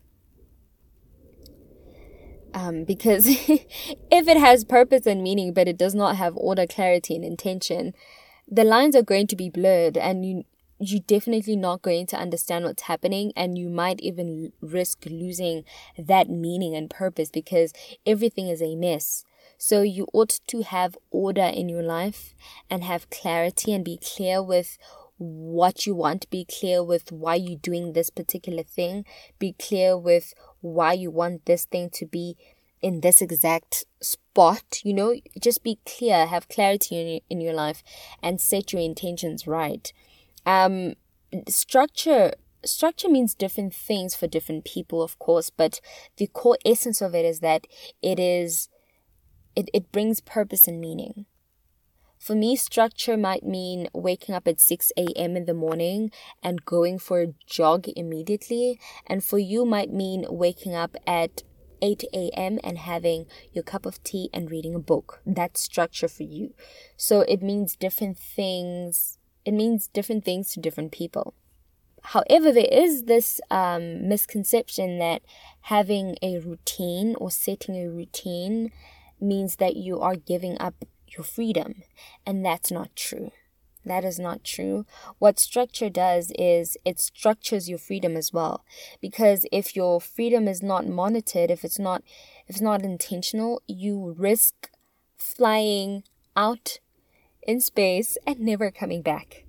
Um, 2.54 2.84
because 2.84 3.26
if 3.26 4.28
it 4.28 4.36
has 4.36 4.64
purpose 4.64 5.06
and 5.06 5.22
meaning, 5.22 5.52
but 5.52 5.66
it 5.66 5.76
does 5.76 5.94
not 5.94 6.16
have 6.16 6.36
order, 6.36 6.66
clarity, 6.66 7.16
and 7.16 7.24
intention, 7.24 7.94
the 8.48 8.62
lines 8.64 8.94
are 8.94 9.02
going 9.02 9.26
to 9.26 9.36
be 9.36 9.50
blurred, 9.50 9.96
and 9.96 10.24
you 10.24 10.44
you're 10.80 11.00
definitely 11.00 11.56
not 11.56 11.82
going 11.82 12.06
to 12.06 12.16
understand 12.16 12.64
what's 12.64 12.84
happening, 12.84 13.32
and 13.36 13.58
you 13.58 13.68
might 13.68 14.00
even 14.00 14.52
risk 14.60 15.04
losing 15.06 15.64
that 15.98 16.28
meaning 16.28 16.74
and 16.74 16.90
purpose 16.90 17.30
because 17.30 17.72
everything 18.06 18.48
is 18.48 18.62
a 18.62 18.76
mess. 18.76 19.24
So 19.56 19.82
you 19.82 20.06
ought 20.12 20.40
to 20.48 20.62
have 20.62 20.98
order 21.10 21.42
in 21.42 21.68
your 21.68 21.82
life 21.82 22.34
and 22.68 22.84
have 22.84 23.10
clarity 23.10 23.72
and 23.72 23.84
be 23.84 23.98
clear 23.98 24.42
with 24.42 24.78
what 25.16 25.86
you 25.86 25.94
want, 25.94 26.28
be 26.28 26.44
clear 26.44 26.82
with 26.82 27.12
why 27.12 27.36
you're 27.36 27.58
doing 27.58 27.92
this 27.92 28.10
particular 28.10 28.62
thing, 28.64 29.04
be 29.38 29.54
clear 29.58 29.96
with 29.96 30.34
why 30.64 30.92
you 30.92 31.10
want 31.10 31.44
this 31.44 31.66
thing 31.66 31.90
to 31.90 32.06
be 32.06 32.36
in 32.80 33.00
this 33.00 33.22
exact 33.22 33.84
spot, 34.00 34.80
you 34.82 34.92
know, 34.92 35.14
just 35.40 35.62
be 35.62 35.78
clear, 35.86 36.26
have 36.26 36.48
clarity 36.48 37.00
in 37.00 37.08
your, 37.08 37.20
in 37.30 37.40
your 37.40 37.54
life 37.54 37.82
and 38.22 38.40
set 38.40 38.72
your 38.72 38.82
intentions 38.82 39.46
right. 39.46 39.92
Um 40.46 40.94
structure 41.48 42.32
structure 42.64 43.08
means 43.08 43.34
different 43.34 43.74
things 43.74 44.14
for 44.14 44.26
different 44.26 44.64
people, 44.64 45.02
of 45.02 45.18
course, 45.18 45.50
but 45.50 45.80
the 46.16 46.26
core 46.28 46.58
essence 46.64 47.00
of 47.00 47.14
it 47.14 47.24
is 47.24 47.40
that 47.40 47.66
it 48.02 48.18
is 48.18 48.68
it, 49.56 49.68
it 49.72 49.92
brings 49.92 50.20
purpose 50.20 50.66
and 50.66 50.80
meaning. 50.80 51.26
For 52.24 52.34
me, 52.34 52.56
structure 52.56 53.18
might 53.18 53.44
mean 53.44 53.88
waking 53.92 54.34
up 54.34 54.48
at 54.48 54.58
6 54.58 54.92
a.m. 54.96 55.36
in 55.36 55.44
the 55.44 55.52
morning 55.52 56.10
and 56.42 56.64
going 56.64 56.98
for 56.98 57.20
a 57.20 57.34
jog 57.44 57.86
immediately. 57.94 58.80
And 59.06 59.22
for 59.22 59.38
you, 59.38 59.66
might 59.66 59.92
mean 59.92 60.24
waking 60.30 60.74
up 60.74 60.96
at 61.06 61.42
8 61.82 62.02
a.m. 62.14 62.60
and 62.64 62.78
having 62.78 63.26
your 63.52 63.62
cup 63.62 63.84
of 63.84 64.02
tea 64.02 64.30
and 64.32 64.50
reading 64.50 64.74
a 64.74 64.78
book. 64.78 65.20
That's 65.26 65.60
structure 65.60 66.08
for 66.08 66.22
you. 66.22 66.54
So 66.96 67.20
it 67.28 67.42
means 67.42 67.76
different 67.76 68.16
things. 68.16 69.18
It 69.44 69.52
means 69.52 69.88
different 69.88 70.24
things 70.24 70.50
to 70.52 70.60
different 70.60 70.92
people. 70.92 71.34
However, 72.04 72.52
there 72.52 72.72
is 72.72 73.02
this 73.02 73.38
um, 73.50 74.08
misconception 74.08 74.98
that 74.98 75.20
having 75.60 76.16
a 76.22 76.38
routine 76.38 77.16
or 77.16 77.30
setting 77.30 77.76
a 77.76 77.90
routine 77.90 78.72
means 79.20 79.56
that 79.56 79.76
you 79.76 80.00
are 80.00 80.16
giving 80.16 80.56
up 80.58 80.86
your 81.16 81.24
freedom. 81.24 81.82
And 82.26 82.44
that's 82.44 82.70
not 82.70 82.94
true. 82.96 83.30
That 83.84 84.04
is 84.04 84.18
not 84.18 84.44
true. 84.44 84.86
What 85.18 85.38
structure 85.38 85.90
does 85.90 86.32
is 86.38 86.76
it 86.84 86.98
structures 86.98 87.68
your 87.68 87.78
freedom 87.78 88.16
as 88.16 88.32
well. 88.32 88.64
Because 89.00 89.44
if 89.52 89.76
your 89.76 90.00
freedom 90.00 90.48
is 90.48 90.62
not 90.62 90.86
monitored, 90.86 91.50
if 91.50 91.64
it's 91.64 91.78
not 91.78 92.02
if 92.46 92.56
it's 92.56 92.62
not 92.62 92.82
intentional, 92.82 93.62
you 93.66 94.14
risk 94.18 94.70
flying 95.18 96.04
out 96.36 96.78
in 97.46 97.60
space 97.60 98.16
and 98.26 98.40
never 98.40 98.70
coming 98.70 99.02
back. 99.02 99.44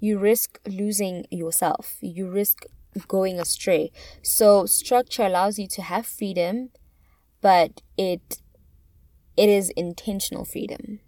You 0.00 0.18
risk 0.18 0.60
losing 0.66 1.26
yourself. 1.30 1.96
You 2.00 2.28
risk 2.30 2.66
going 3.08 3.38
astray. 3.38 3.90
So 4.22 4.66
structure 4.66 5.24
allows 5.24 5.58
you 5.58 5.66
to 5.68 5.82
have 5.82 6.06
freedom, 6.06 6.70
but 7.40 7.82
it 7.96 8.38
it 9.36 9.48
is 9.48 9.70
intentional 9.70 10.44
freedom. 10.44 11.00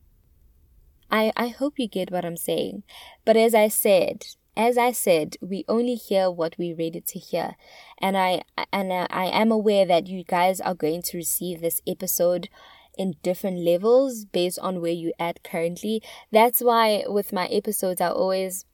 I, 1.11 1.33
I 1.37 1.49
hope 1.49 1.79
you 1.79 1.89
get 1.89 2.11
what 2.11 2.25
I'm 2.25 2.37
saying. 2.37 2.83
But 3.25 3.37
as 3.37 3.55
I 3.55 3.69
said, 3.69 4.27
as 4.57 4.79
I 4.79 4.93
said, 4.93 5.37
we 5.41 5.65
only 5.69 5.95
hear 5.95 6.31
what 6.31 6.57
we're 6.59 6.77
ready 6.77 7.01
to 7.01 7.19
hear. 7.19 7.57
And 7.99 8.17
I 8.17 8.43
and 8.73 8.93
I 8.93 9.27
am 9.27 9.53
aware 9.53 9.85
that 9.85 10.07
you 10.07 10.25
guys 10.25 10.61
are 10.61 10.75
going 10.75 11.03
to 11.03 11.17
receive 11.17 11.61
this 11.61 11.81
episode 11.87 12.49
in 12.97 13.17
different 13.23 13.59
levels 13.59 14.25
based 14.25 14.59
on 14.61 14.81
where 14.81 14.93
you're 14.93 15.13
at 15.19 15.45
currently. 15.45 16.03
That's 16.33 16.61
why 16.61 17.05
with 17.07 17.33
my 17.33 17.47
episodes 17.47 18.01
I 18.01 18.09
always 18.09 18.65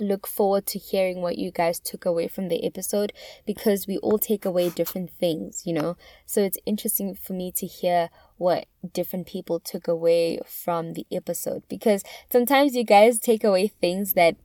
look 0.00 0.26
forward 0.26 0.66
to 0.66 0.78
hearing 0.78 1.20
what 1.22 1.38
you 1.38 1.50
guys 1.50 1.78
took 1.78 2.04
away 2.04 2.26
from 2.26 2.48
the 2.48 2.64
episode 2.64 3.12
because 3.46 3.86
we 3.86 3.98
all 3.98 4.18
take 4.18 4.44
away 4.44 4.70
different 4.70 5.10
things, 5.10 5.62
you 5.66 5.72
know. 5.72 5.96
So 6.26 6.40
it's 6.40 6.58
interesting 6.66 7.14
for 7.14 7.34
me 7.34 7.52
to 7.52 7.66
hear 7.66 8.08
what 8.38 8.66
different 8.92 9.26
people 9.26 9.60
took 9.60 9.86
away 9.86 10.38
from 10.46 10.94
the 10.94 11.06
episode 11.12 11.62
because 11.68 12.02
sometimes 12.30 12.74
you 12.74 12.84
guys 12.84 13.18
take 13.18 13.44
away 13.44 13.68
things 13.68 14.14
that 14.14 14.36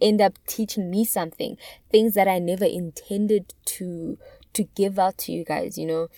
end 0.00 0.20
up 0.20 0.38
teaching 0.46 0.90
me 0.90 1.04
something, 1.04 1.56
things 1.90 2.14
that 2.14 2.28
I 2.28 2.38
never 2.38 2.64
intended 2.64 3.54
to 3.66 4.18
to 4.54 4.64
give 4.76 4.98
out 4.98 5.18
to 5.18 5.32
you 5.32 5.44
guys, 5.44 5.76
you 5.76 5.86
know. 5.86 6.08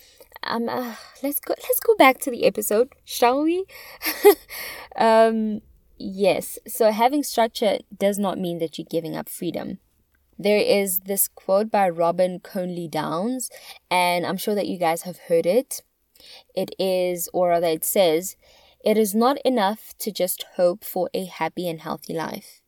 Um 0.43 0.69
uh, 0.69 0.95
let's 1.23 1.39
go 1.39 1.55
let's 1.57 1.79
go 1.79 1.95
back 1.95 2.19
to 2.19 2.31
the 2.31 2.45
episode, 2.45 2.89
shall 3.03 3.43
we? 3.43 3.65
um 4.95 5.61
Yes, 5.99 6.59
so 6.67 6.91
having 6.91 7.23
structure 7.23 7.79
does 7.97 8.19
not 8.19 8.37
mean 8.37 8.59
that 8.59 8.77
you're 8.77 8.85
giving 8.87 9.15
up 9.15 9.27
freedom. 9.27 9.79
There 10.37 10.59
is 10.59 10.99
this 10.99 11.27
quote 11.27 11.71
by 11.71 11.89
Robin 11.89 12.39
Conley 12.39 12.87
Downes, 12.87 13.49
and 13.89 14.23
I'm 14.23 14.37
sure 14.37 14.53
that 14.53 14.67
you 14.67 14.77
guys 14.77 15.01
have 15.03 15.17
heard 15.27 15.47
it. 15.47 15.81
It 16.55 16.75
is, 16.79 17.29
or 17.33 17.49
rather, 17.49 17.67
it 17.67 17.85
says, 17.85 18.35
It 18.83 18.97
is 18.97 19.15
not 19.15 19.37
enough 19.45 19.93
to 19.99 20.11
just 20.11 20.45
hope 20.55 20.83
for 20.83 21.09
a 21.13 21.25
happy 21.25 21.67
and 21.67 21.81
healthy 21.81 22.13
life. 22.13 22.61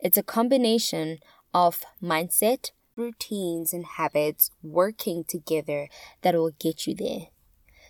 It's 0.00 0.18
a 0.18 0.22
combination 0.22 1.18
of 1.54 1.84
mindset, 2.02 2.70
routines, 2.96 3.72
and 3.72 3.84
habits 3.84 4.50
working 4.62 5.24
together 5.24 5.88
that 6.22 6.34
will 6.34 6.52
get 6.58 6.86
you 6.86 6.94
there. 6.94 7.28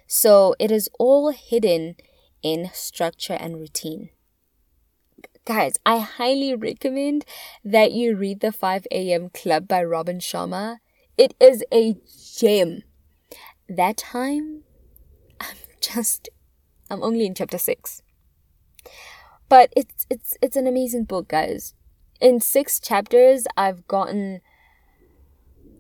So 0.07 0.55
it 0.59 0.71
is 0.71 0.89
all 0.99 1.31
hidden 1.31 1.97
in 2.43 2.71
structure 2.73 3.35
and 3.35 3.57
routine 3.57 4.11
guys, 5.45 5.75
I 5.85 5.99
highly 5.99 6.55
recommend 6.55 7.25
that 7.65 7.93
you 7.93 8.17
read 8.17 8.41
The 8.41 8.53
5 8.53 8.87
a.m. 8.91 9.31
Club 9.31 9.67
by 9.67 9.83
Robin 9.83 10.19
Sharma. 10.19 10.79
It 11.19 11.35
is 11.41 11.65
a 11.73 11.97
gem. 12.37 12.83
That 13.69 13.97
time, 13.97 14.63
I'm 15.43 15.57
just, 15.81 16.29
I'm 16.91 17.03
only 17.03 17.27
in 17.27 17.35
chapter 17.35 17.59
6. 17.59 18.03
But 19.49 19.73
it's, 19.77 20.07
it's, 20.09 20.37
it's 20.41 20.57
an 20.57 20.67
amazing 20.67 21.05
book, 21.05 21.29
guys. 21.29 21.75
In 22.21 22.41
six 22.41 22.79
chapters, 22.79 23.47
I've 23.57 23.87
gotten, 23.89 24.41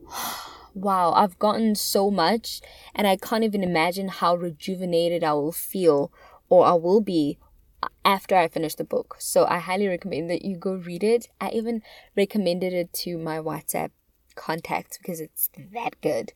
wow, 0.74 1.12
I've 1.12 1.38
gotten 1.38 1.74
so 1.74 2.10
much, 2.10 2.60
and 2.94 3.06
I 3.06 3.16
can't 3.16 3.44
even 3.44 3.62
imagine 3.62 4.08
how 4.08 4.34
rejuvenated 4.34 5.22
I 5.22 5.32
will 5.34 5.52
feel 5.52 6.12
or 6.48 6.66
I 6.66 6.72
will 6.72 7.00
be 7.00 7.38
uh, 7.82 7.88
after 8.04 8.36
I 8.36 8.48
finish 8.48 8.74
the 8.74 8.84
book. 8.84 9.16
So 9.18 9.46
I 9.46 9.58
highly 9.58 9.86
recommend 9.86 10.28
that 10.30 10.44
you 10.44 10.56
go 10.56 10.74
read 10.74 11.04
it. 11.04 11.28
I 11.40 11.50
even 11.50 11.82
recommended 12.16 12.72
it 12.72 12.92
to 13.04 13.16
my 13.16 13.38
WhatsApp 13.38 13.90
contacts 14.34 14.98
because 14.98 15.20
it's 15.20 15.48
that 15.72 16.00
good. 16.00 16.32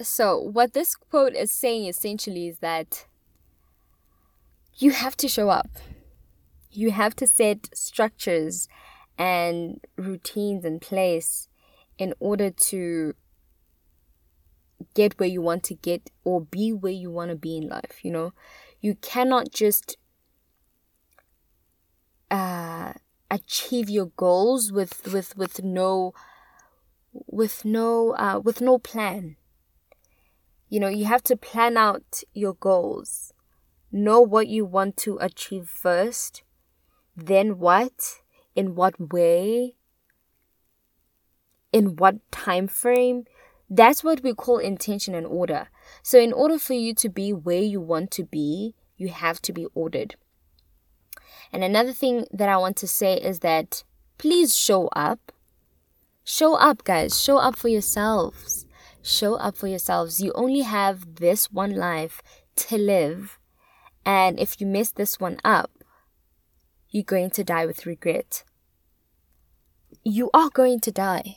So, 0.00 0.38
what 0.38 0.72
this 0.72 0.94
quote 0.94 1.34
is 1.34 1.50
saying 1.50 1.86
essentially 1.86 2.48
is 2.48 2.58
that 2.58 3.06
you 4.74 4.90
have 4.90 5.16
to 5.18 5.28
show 5.28 5.48
up. 5.48 5.70
You 6.70 6.90
have 6.90 7.16
to 7.16 7.26
set 7.26 7.68
structures 7.74 8.68
and 9.16 9.80
routines 9.96 10.64
in 10.64 10.78
place 10.80 11.48
in 11.98 12.12
order 12.20 12.50
to 12.50 13.14
get 14.94 15.18
where 15.18 15.28
you 15.28 15.40
want 15.40 15.62
to 15.64 15.74
get 15.74 16.10
or 16.24 16.40
be 16.42 16.72
where 16.72 16.92
you 16.92 17.10
want 17.10 17.30
to 17.30 17.36
be 17.36 17.56
in 17.56 17.68
life, 17.68 18.00
you 18.02 18.10
know? 18.10 18.32
You 18.80 18.94
cannot 18.96 19.50
just 19.52 19.96
uh 22.30 22.92
achieve 23.30 23.88
your 23.88 24.06
goals 24.16 24.72
with 24.72 25.12
with 25.12 25.36
with 25.36 25.62
no 25.62 26.12
with 27.26 27.64
no 27.64 28.14
uh 28.16 28.40
with 28.42 28.60
no 28.60 28.78
plan. 28.78 29.36
You 30.68 30.80
know, 30.80 30.88
you 30.88 31.04
have 31.04 31.22
to 31.24 31.36
plan 31.36 31.76
out 31.76 32.22
your 32.34 32.54
goals. 32.54 33.32
Know 33.92 34.20
what 34.20 34.48
you 34.48 34.64
want 34.64 34.96
to 34.98 35.16
achieve 35.20 35.68
first, 35.68 36.42
then 37.16 37.58
what, 37.58 38.20
in 38.56 38.74
what 38.74 39.12
way, 39.12 39.76
in 41.72 41.94
what 41.96 42.16
time 42.32 42.66
frame 42.66 43.26
that's 43.68 44.04
what 44.04 44.22
we 44.22 44.32
call 44.32 44.58
intention 44.58 45.14
and 45.14 45.26
order. 45.26 45.68
So, 46.02 46.18
in 46.18 46.32
order 46.32 46.58
for 46.58 46.74
you 46.74 46.94
to 46.94 47.08
be 47.08 47.32
where 47.32 47.60
you 47.60 47.80
want 47.80 48.10
to 48.12 48.24
be, 48.24 48.74
you 48.96 49.08
have 49.08 49.42
to 49.42 49.52
be 49.52 49.66
ordered. 49.74 50.16
And 51.52 51.64
another 51.64 51.92
thing 51.92 52.26
that 52.32 52.48
I 52.48 52.56
want 52.56 52.76
to 52.78 52.88
say 52.88 53.14
is 53.14 53.40
that 53.40 53.82
please 54.18 54.56
show 54.56 54.88
up. 54.88 55.32
Show 56.28 56.56
up, 56.56 56.82
guys. 56.82 57.22
Show 57.22 57.38
up 57.38 57.54
for 57.54 57.68
yourselves. 57.68 58.66
Show 59.00 59.36
up 59.36 59.56
for 59.56 59.68
yourselves. 59.68 60.20
You 60.20 60.32
only 60.34 60.62
have 60.62 61.14
this 61.20 61.52
one 61.52 61.76
life 61.76 62.20
to 62.56 62.76
live. 62.76 63.38
And 64.04 64.36
if 64.40 64.60
you 64.60 64.66
mess 64.66 64.90
this 64.90 65.20
one 65.20 65.38
up, 65.44 65.70
you're 66.90 67.04
going 67.04 67.30
to 67.30 67.44
die 67.44 67.64
with 67.64 67.86
regret. 67.86 68.42
You 70.02 70.28
are 70.34 70.50
going 70.50 70.80
to 70.80 70.90
die. 70.90 71.36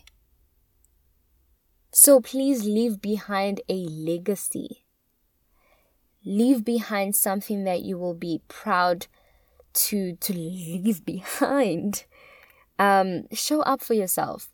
So 1.91 2.19
please 2.19 2.65
leave 2.65 2.99
behind 2.99 3.61
a 3.69 3.85
legacy. 3.85 4.85
Leave 6.25 6.65
behind 6.65 7.15
something 7.15 7.63
that 7.63 7.83
you 7.83 7.99
will 7.99 8.15
be 8.15 8.41
proud 8.47 9.05
to 9.73 10.15
to 10.15 10.33
leave 10.33 11.05
behind. 11.13 12.05
Um, 12.79 13.27
show 13.31 13.61
up 13.61 13.81
for 13.81 13.93
yourself. 13.93 14.49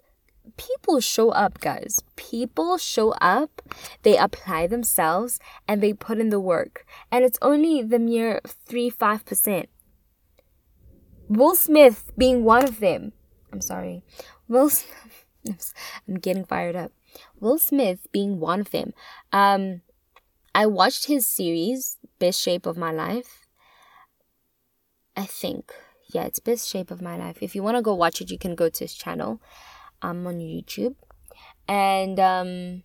People 0.58 1.00
show 1.00 1.30
up, 1.30 1.60
guys. 1.60 2.02
People 2.16 2.78
show 2.78 3.12
up, 3.22 3.62
they 4.04 4.18
apply 4.18 4.68
themselves, 4.68 5.40
and 5.68 5.82
they 5.82 5.94
put 5.94 6.20
in 6.20 6.30
the 6.30 6.40
work. 6.40 6.86
And 7.12 7.25
it's 7.25 7.40
only 7.42 7.82
the 7.82 8.00
mere 8.00 8.42
3 8.46 8.90
5%. 8.92 9.66
Will 11.28 11.56
Smith 11.56 12.12
being 12.18 12.44
one 12.44 12.64
of 12.64 12.80
them. 12.80 13.14
I'm 13.52 13.62
sorry. 13.62 14.04
Will 14.48 14.70
I'm 16.08 16.16
getting 16.16 16.46
fired 16.46 16.75
up. 16.75 16.92
Will 17.40 17.58
Smith 17.58 18.08
being 18.12 18.40
one 18.40 18.60
of 18.60 18.72
them. 18.72 18.94
Um, 19.32 19.82
I 20.54 20.66
watched 20.66 21.08
his 21.08 21.28
series, 21.28 21.98
Best 22.20 22.42
Shape 22.42 22.66
of 22.66 22.78
My 22.78 22.92
Life. 22.92 23.46
I 25.16 25.25
think. 25.25 25.74
Yeah, 26.14 26.24
it's 26.25 26.40
Best 26.40 26.70
Shape 26.70 26.92
of 26.92 27.01
My 27.01 27.18
Life. 27.18 27.38
If 27.42 27.55
you 27.55 27.64
want 27.64 27.77
to 27.77 27.81
go 27.81 27.94
watch 27.94 28.22
it, 28.22 28.31
you 28.31 28.38
can 28.38 28.55
go 28.55 28.70
to 28.70 28.84
his 28.84 28.94
channel 28.94 29.42
um, 30.09 30.27
on 30.27 30.39
YouTube. 30.39 30.96
And 31.68 32.20
um, 32.20 32.83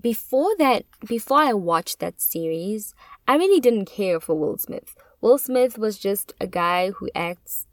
before 0.00 0.56
that, 0.58 0.84
before 1.06 1.38
I 1.38 1.52
watched 1.52 2.00
that 2.00 2.20
series, 2.20 2.94
I 3.28 3.36
really 3.36 3.60
didn't 3.60 3.86
care 3.86 4.20
for 4.20 4.34
Will 4.34 4.58
Smith. 4.58 4.94
Will 5.20 5.38
Smith 5.38 5.78
was 5.78 5.98
just 5.98 6.32
a 6.40 6.46
guy 6.46 6.90
who 6.90 7.08
acts, 7.14 7.66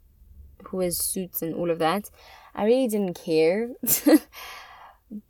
who 0.64 0.78
wears 0.78 0.98
suits 0.98 1.42
and 1.42 1.54
all 1.54 1.70
of 1.70 1.78
that. 1.78 2.10
I 2.54 2.64
really 2.64 2.88
didn't 2.88 3.14
care. 3.14 3.70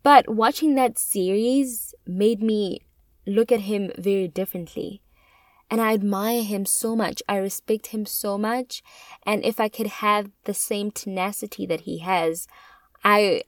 But 0.02 0.28
watching 0.28 0.74
that 0.76 0.98
series 0.98 1.94
made 2.06 2.42
me 2.42 2.80
look 3.26 3.52
at 3.52 3.60
him 3.60 3.90
very 3.98 4.28
differently. 4.28 5.02
And 5.70 5.80
I 5.80 5.94
admire 5.94 6.42
him 6.42 6.66
so 6.66 6.94
much. 6.94 7.22
I 7.28 7.36
respect 7.36 7.88
him 7.88 8.06
so 8.06 8.38
much. 8.38 8.82
And 9.26 9.44
if 9.44 9.58
I 9.58 9.68
could 9.68 9.86
have 9.86 10.30
the 10.44 10.54
same 10.54 10.90
tenacity 10.90 11.66
that 11.66 11.82
he 11.82 11.98
has, 11.98 12.46
I 13.04 13.42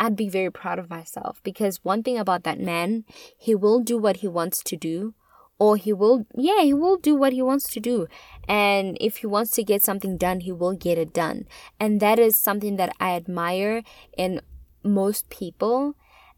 I'd 0.00 0.16
be 0.16 0.28
very 0.28 0.50
proud 0.50 0.78
of 0.78 0.90
myself 0.90 1.40
because 1.42 1.84
one 1.84 2.02
thing 2.02 2.18
about 2.18 2.42
that 2.42 2.58
man, 2.58 3.04
he 3.38 3.54
will 3.54 3.80
do 3.80 3.96
what 3.96 4.18
he 4.18 4.28
wants 4.28 4.62
to 4.64 4.76
do 4.76 5.14
or 5.58 5.76
he 5.76 5.92
will 5.92 6.26
yeah, 6.34 6.62
he 6.62 6.74
will 6.74 6.96
do 6.96 7.14
what 7.14 7.32
he 7.32 7.42
wants 7.42 7.68
to 7.72 7.80
do. 7.80 8.06
And 8.48 8.96
if 9.00 9.18
he 9.18 9.26
wants 9.26 9.52
to 9.52 9.64
get 9.64 9.82
something 9.82 10.16
done, 10.16 10.40
he 10.40 10.52
will 10.52 10.74
get 10.74 10.98
it 10.98 11.12
done. 11.12 11.46
And 11.80 12.00
that 12.00 12.18
is 12.18 12.36
something 12.36 12.76
that 12.76 12.94
I 13.00 13.12
admire 13.12 13.82
in 14.16 14.40
most 14.82 15.28
people. 15.30 15.94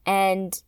And 0.07 0.63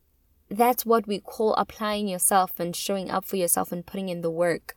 that's 0.49 0.85
what 0.85 1.07
we 1.07 1.21
call 1.21 1.55
applying 1.55 2.09
yourself 2.09 2.59
and 2.59 2.75
showing 2.75 3.11
up 3.11 3.25
for 3.25 3.37
yourself 3.37 3.71
and 3.73 3.87
putting 3.87 4.09
in 4.09 4.21
the 4.21 4.31
work. 4.31 4.75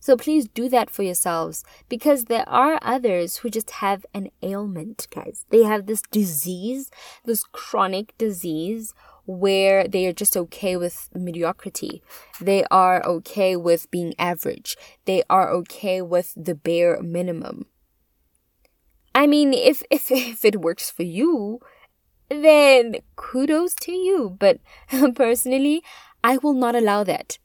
So 0.00 0.16
please 0.16 0.48
do 0.48 0.68
that 0.68 0.90
for 0.90 1.02
yourselves 1.02 1.64
because 1.88 2.24
there 2.24 2.48
are 2.48 2.78
others 2.82 3.38
who 3.38 3.50
just 3.50 3.70
have 3.82 4.06
an 4.14 4.30
ailment, 4.42 5.08
guys. 5.10 5.44
They 5.50 5.64
have 5.64 5.86
this 5.86 6.02
disease, 6.02 6.90
this 7.24 7.44
chronic 7.44 8.16
disease 8.18 8.94
where 9.26 9.86
they 9.86 10.06
are 10.06 10.12
just 10.12 10.36
okay 10.36 10.76
with 10.76 11.10
mediocrity. 11.14 12.02
They 12.40 12.64
are 12.70 13.04
okay 13.04 13.56
with 13.56 13.90
being 13.90 14.14
average. 14.18 14.76
They 15.04 15.22
are 15.28 15.50
okay 15.50 16.00
with 16.00 16.32
the 16.34 16.54
bare 16.54 17.02
minimum. 17.02 17.66
I 19.14 19.26
mean, 19.26 19.52
if 19.52 19.82
if 19.90 20.10
if 20.10 20.44
it 20.44 20.60
works 20.60 20.90
for 20.90 21.02
you, 21.02 21.60
then 22.30 22.96
kudos 23.16 23.74
to 23.82 23.92
you. 23.92 24.36
But 24.38 24.60
personally, 25.14 25.82
I 26.24 26.38
will 26.38 26.54
not 26.54 26.74
allow 26.74 27.04
that. 27.04 27.38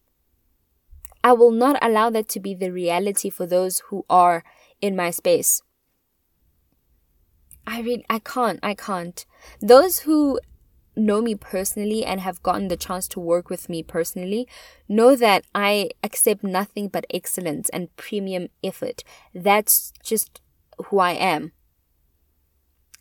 I 1.24 1.34
will 1.34 1.52
not 1.52 1.78
allow 1.82 2.10
that 2.10 2.28
to 2.30 2.40
be 2.40 2.54
the 2.54 2.72
reality 2.72 3.30
for 3.30 3.46
those 3.46 3.82
who 3.90 4.06
are 4.10 4.44
in 4.82 4.96
my 4.96 5.10
space. 5.10 5.62
I 7.66 7.80
really, 7.80 8.06
I 8.10 8.20
can't, 8.20 8.60
I 8.62 8.74
can't. 8.74 9.26
Those 9.62 10.00
who 10.00 10.40
know 10.96 11.22
me 11.22 11.36
personally 11.36 12.06
and 12.06 12.20
have 12.20 12.44
gotten 12.44 12.68
the 12.68 12.78
chance 12.78 13.08
to 13.08 13.20
work 13.20 13.50
with 13.50 13.70
me 13.70 13.82
personally 13.82 14.48
know 14.88 15.16
that 15.16 15.46
I 15.56 15.90
accept 16.04 16.44
nothing 16.44 16.88
but 16.88 17.06
excellence 17.10 17.70
and 17.70 17.96
premium 17.96 18.50
effort. 18.64 19.04
That's 19.34 19.94
just 20.04 20.42
who 20.86 21.00
I 21.00 21.12
am. 21.12 21.54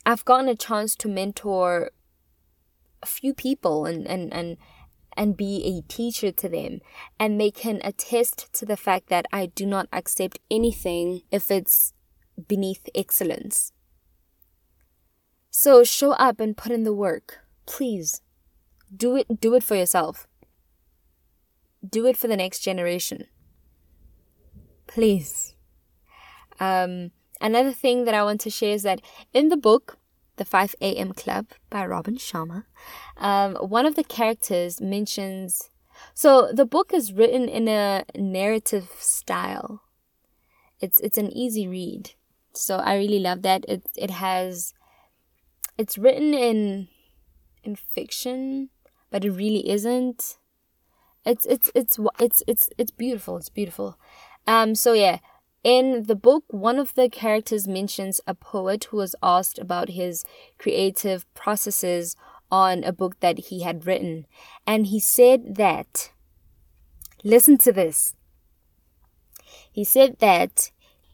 I've 0.06 0.24
gotten 0.24 0.48
a 0.48 0.56
chance 0.56 0.96
to 0.96 1.08
mentor 1.08 1.90
a 3.02 3.06
few 3.06 3.34
people 3.34 3.84
and, 3.84 4.06
and, 4.06 4.32
and, 4.32 4.56
and 5.16 5.36
be 5.36 5.64
a 5.64 5.92
teacher 5.92 6.32
to 6.32 6.48
them. 6.48 6.80
And 7.18 7.40
they 7.40 7.50
can 7.50 7.80
attest 7.84 8.52
to 8.54 8.66
the 8.66 8.76
fact 8.76 9.08
that 9.08 9.26
I 9.32 9.46
do 9.46 9.66
not 9.66 9.88
accept 9.92 10.38
anything 10.50 11.22
if 11.30 11.50
it's 11.50 11.92
beneath 12.48 12.88
excellence. 12.94 13.72
So 15.50 15.84
show 15.84 16.12
up 16.12 16.40
and 16.40 16.56
put 16.56 16.72
in 16.72 16.84
the 16.84 16.94
work. 16.94 17.40
Please. 17.66 18.22
Do 18.94 19.16
it 19.16 19.40
do 19.40 19.54
it 19.54 19.62
for 19.62 19.76
yourself. 19.76 20.26
Do 21.88 22.06
it 22.06 22.16
for 22.16 22.28
the 22.28 22.36
next 22.36 22.60
generation. 22.60 23.26
Please. 24.86 25.54
Um 26.60 27.12
Another 27.42 27.72
thing 27.72 28.04
that 28.04 28.14
I 28.14 28.22
want 28.22 28.40
to 28.42 28.50
share 28.50 28.72
is 28.72 28.84
that 28.84 29.00
in 29.34 29.48
the 29.48 29.56
book, 29.56 29.98
The 30.42 30.46
5 30.46 30.74
a.m. 30.80 31.12
Club 31.12 31.46
by 31.70 31.86
Robin 31.86 32.16
Sharma, 32.16 32.64
um, 33.16 33.54
one 33.54 33.86
of 33.86 33.94
the 33.94 34.02
characters 34.02 34.80
mentions. 34.80 35.70
So 36.14 36.50
the 36.52 36.64
book 36.66 36.92
is 36.92 37.12
written 37.12 37.48
in 37.48 37.68
a 37.68 38.02
narrative 38.16 38.88
style. 38.98 39.82
It's 40.80 40.98
it's 40.98 41.16
an 41.16 41.30
easy 41.30 41.68
read. 41.68 42.14
So 42.54 42.78
I 42.78 42.96
really 42.96 43.20
love 43.20 43.42
that. 43.42 43.64
It 43.68 43.84
it 43.96 44.10
has 44.10 44.74
it's 45.78 45.96
written 45.96 46.34
in 46.34 46.88
in 47.62 47.76
fiction, 47.76 48.70
but 49.12 49.24
it 49.24 49.30
really 49.30 49.70
isn't. 49.70 50.38
It's 51.24 51.46
it's 51.46 51.70
it's 51.72 52.00
it's 52.18 52.42
it's 52.48 52.68
it's 52.76 52.90
beautiful. 52.90 53.36
It's 53.36 53.48
beautiful. 53.48 53.96
Um 54.48 54.74
so 54.74 54.92
yeah, 54.92 55.18
in 55.62 56.04
the 56.04 56.16
book, 56.16 56.44
one 56.48 56.78
of 56.78 56.94
the 56.94 57.08
characters 57.08 57.68
mentions 57.68 58.20
a 58.26 58.34
poet 58.34 58.84
who 58.84 58.96
was 58.96 59.14
asked 59.22 59.58
about 59.58 59.90
his 59.90 60.24
creative 60.58 61.32
processes 61.34 62.16
on 62.50 62.84
a 62.84 62.92
book 62.92 63.20
that 63.20 63.38
he 63.38 63.62
had 63.62 63.86
written. 63.86 64.26
And 64.66 64.86
he 64.86 65.00
said 65.00 65.54
that, 65.56 66.10
listen 67.24 67.56
to 67.58 67.72
this. 67.72 68.14
He 69.70 69.84
said 69.84 70.18
that 70.18 70.70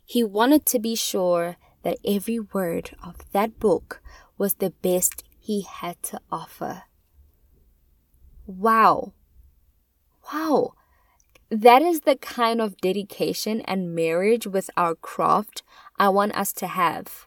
He 0.09 0.25
wanted 0.25 0.65
to 0.73 0.79
be 0.79 0.95
sure 0.95 1.59
that 1.83 1.99
every 2.03 2.41
word 2.41 2.97
of 3.05 3.17
that 3.33 3.61
book 3.61 4.01
was 4.39 4.55
the 4.55 4.71
best 4.71 5.23
he 5.39 5.61
had 5.61 6.03
to 6.05 6.19
offer. 6.33 6.85
Wow. 8.47 9.13
Wow. 10.33 10.73
That 11.51 11.81
is 11.81 12.01
the 12.01 12.17
kind 12.17 12.61
of 12.61 12.77
dedication 12.79 13.63
and 13.63 13.95
marriage 13.95 14.47
with 14.47 14.71
our 14.77 14.95
craft 14.95 15.63
I 15.99 16.11
want 16.11 16.37
us 16.37 16.53
to 16.55 16.67
have. 16.67 17.27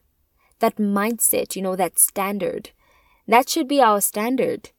That 0.59 0.77
mindset, 0.77 1.55
you 1.55 1.61
know, 1.63 1.75
that 1.75 1.97
standard. 1.97 2.69
That 3.27 3.49
should 3.49 3.67
be 3.67 3.81
our 3.81 3.99
standard. 3.99 4.69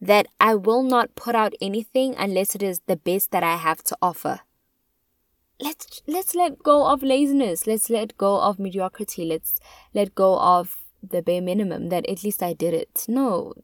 That 0.00 0.26
I 0.40 0.54
will 0.54 0.82
not 0.82 1.14
put 1.14 1.34
out 1.34 1.54
anything 1.60 2.14
unless 2.16 2.54
it 2.54 2.62
is 2.62 2.80
the 2.86 2.96
best 2.96 3.30
that 3.32 3.42
I 3.42 3.56
have 3.56 3.82
to 3.84 3.96
offer. 4.00 4.40
Let's 5.60 6.02
let's 6.08 6.34
let 6.34 6.62
go 6.62 6.86
of 6.86 7.02
laziness. 7.02 7.66
Let's 7.66 7.88
let 7.88 8.16
go 8.18 8.40
of 8.40 8.58
mediocrity. 8.58 9.24
Let's 9.24 9.60
let 9.94 10.14
go 10.14 10.38
of 10.38 10.84
the 11.02 11.22
bare 11.22 11.42
minimum 11.42 11.88
that 11.88 12.08
at 12.08 12.24
least 12.24 12.42
I 12.42 12.52
did 12.52 12.74
it. 12.74 13.04
No. 13.08 13.54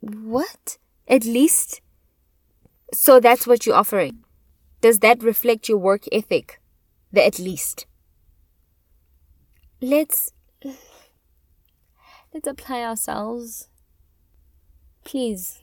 What? 0.00 0.78
At 1.06 1.24
least 1.24 1.80
so 2.92 3.20
that's 3.20 3.46
what 3.46 3.66
you're 3.66 3.76
offering. 3.76 4.23
Does 4.84 4.98
that 4.98 5.22
reflect 5.22 5.66
your 5.66 5.78
work 5.78 6.04
ethic? 6.12 6.60
The 7.10 7.24
at 7.24 7.38
least. 7.38 7.86
Let's 9.80 10.30
let's 12.34 12.46
apply 12.46 12.82
ourselves. 12.82 13.70
Please. 15.02 15.62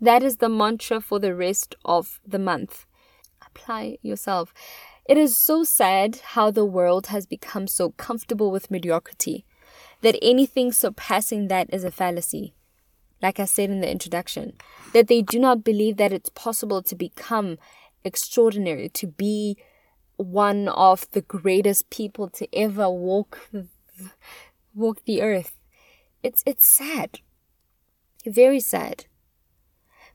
That 0.00 0.22
is 0.22 0.36
the 0.36 0.48
mantra 0.48 1.00
for 1.00 1.18
the 1.18 1.34
rest 1.34 1.74
of 1.84 2.20
the 2.24 2.38
month. 2.38 2.86
Apply 3.44 3.98
yourself. 4.02 4.54
It 5.08 5.18
is 5.18 5.36
so 5.36 5.64
sad 5.64 6.20
how 6.36 6.52
the 6.52 6.64
world 6.64 7.08
has 7.08 7.26
become 7.26 7.66
so 7.66 7.90
comfortable 7.90 8.52
with 8.52 8.70
mediocrity 8.70 9.44
that 10.02 10.16
anything 10.22 10.70
surpassing 10.70 11.48
that 11.48 11.74
is 11.74 11.82
a 11.82 11.90
fallacy 11.90 12.54
like 13.22 13.40
I 13.40 13.44
said 13.44 13.70
in 13.70 13.80
the 13.80 13.90
introduction, 13.90 14.52
that 14.92 15.08
they 15.08 15.22
do 15.22 15.38
not 15.38 15.64
believe 15.64 15.96
that 15.96 16.12
it's 16.12 16.28
possible 16.30 16.82
to 16.82 16.94
become 16.94 17.58
extraordinary, 18.04 18.88
to 18.90 19.06
be 19.06 19.56
one 20.16 20.68
of 20.68 21.10
the 21.10 21.20
greatest 21.20 21.90
people 21.90 22.28
to 22.30 22.48
ever 22.54 22.88
walk 22.88 23.50
walk 24.74 25.04
the 25.04 25.22
earth. 25.22 25.58
It's 26.22 26.42
it's 26.46 26.66
sad. 26.66 27.20
Very 28.24 28.60
sad. 28.60 29.06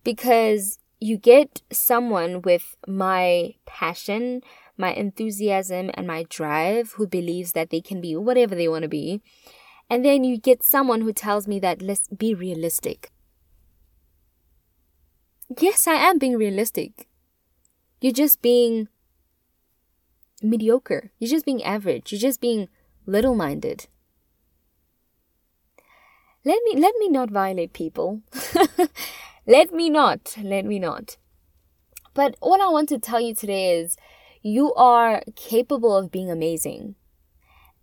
Because 0.03 0.79
you 0.99 1.17
get 1.17 1.61
someone 1.71 2.41
with 2.41 2.75
my 2.87 3.55
passion, 3.65 4.41
my 4.77 4.93
enthusiasm 4.93 5.91
and 5.93 6.07
my 6.07 6.25
drive 6.29 6.93
who 6.93 7.07
believes 7.07 7.53
that 7.53 7.69
they 7.69 7.81
can 7.81 8.01
be 8.01 8.15
whatever 8.15 8.55
they 8.55 8.67
want 8.67 8.83
to 8.83 8.89
be 8.89 9.21
and 9.91 10.05
then 10.05 10.23
you 10.23 10.37
get 10.37 10.63
someone 10.63 11.01
who 11.01 11.11
tells 11.11 11.49
me 11.49 11.59
that 11.59 11.81
let's 11.81 12.07
be 12.07 12.33
realistic. 12.33 13.11
Yes, 15.59 15.85
I 15.85 15.95
am 15.95 16.17
being 16.17 16.37
realistic. 16.37 17.09
You're 18.01 18.13
just 18.13 18.41
being 18.41 18.87
mediocre. 20.41 21.11
You're 21.19 21.29
just 21.29 21.45
being 21.45 21.63
average. 21.63 22.11
You're 22.11 22.19
just 22.19 22.41
being 22.41 22.67
little 23.05 23.35
minded. 23.35 23.87
Let 26.43 26.59
me 26.65 26.81
let 26.81 26.95
me 26.97 27.09
not 27.09 27.29
violate 27.29 27.73
people. 27.73 28.21
let 29.45 29.71
me 29.71 29.91
not. 29.91 30.35
Let 30.41 30.65
me 30.65 30.79
not. 30.79 31.17
But 32.15 32.35
what 32.39 32.59
I 32.59 32.69
want 32.69 32.89
to 32.89 32.97
tell 32.97 33.21
you 33.21 33.35
today 33.35 33.77
is 33.79 33.95
you 34.41 34.73
are 34.73 35.21
capable 35.35 35.95
of 35.95 36.11
being 36.11 36.31
amazing 36.31 36.95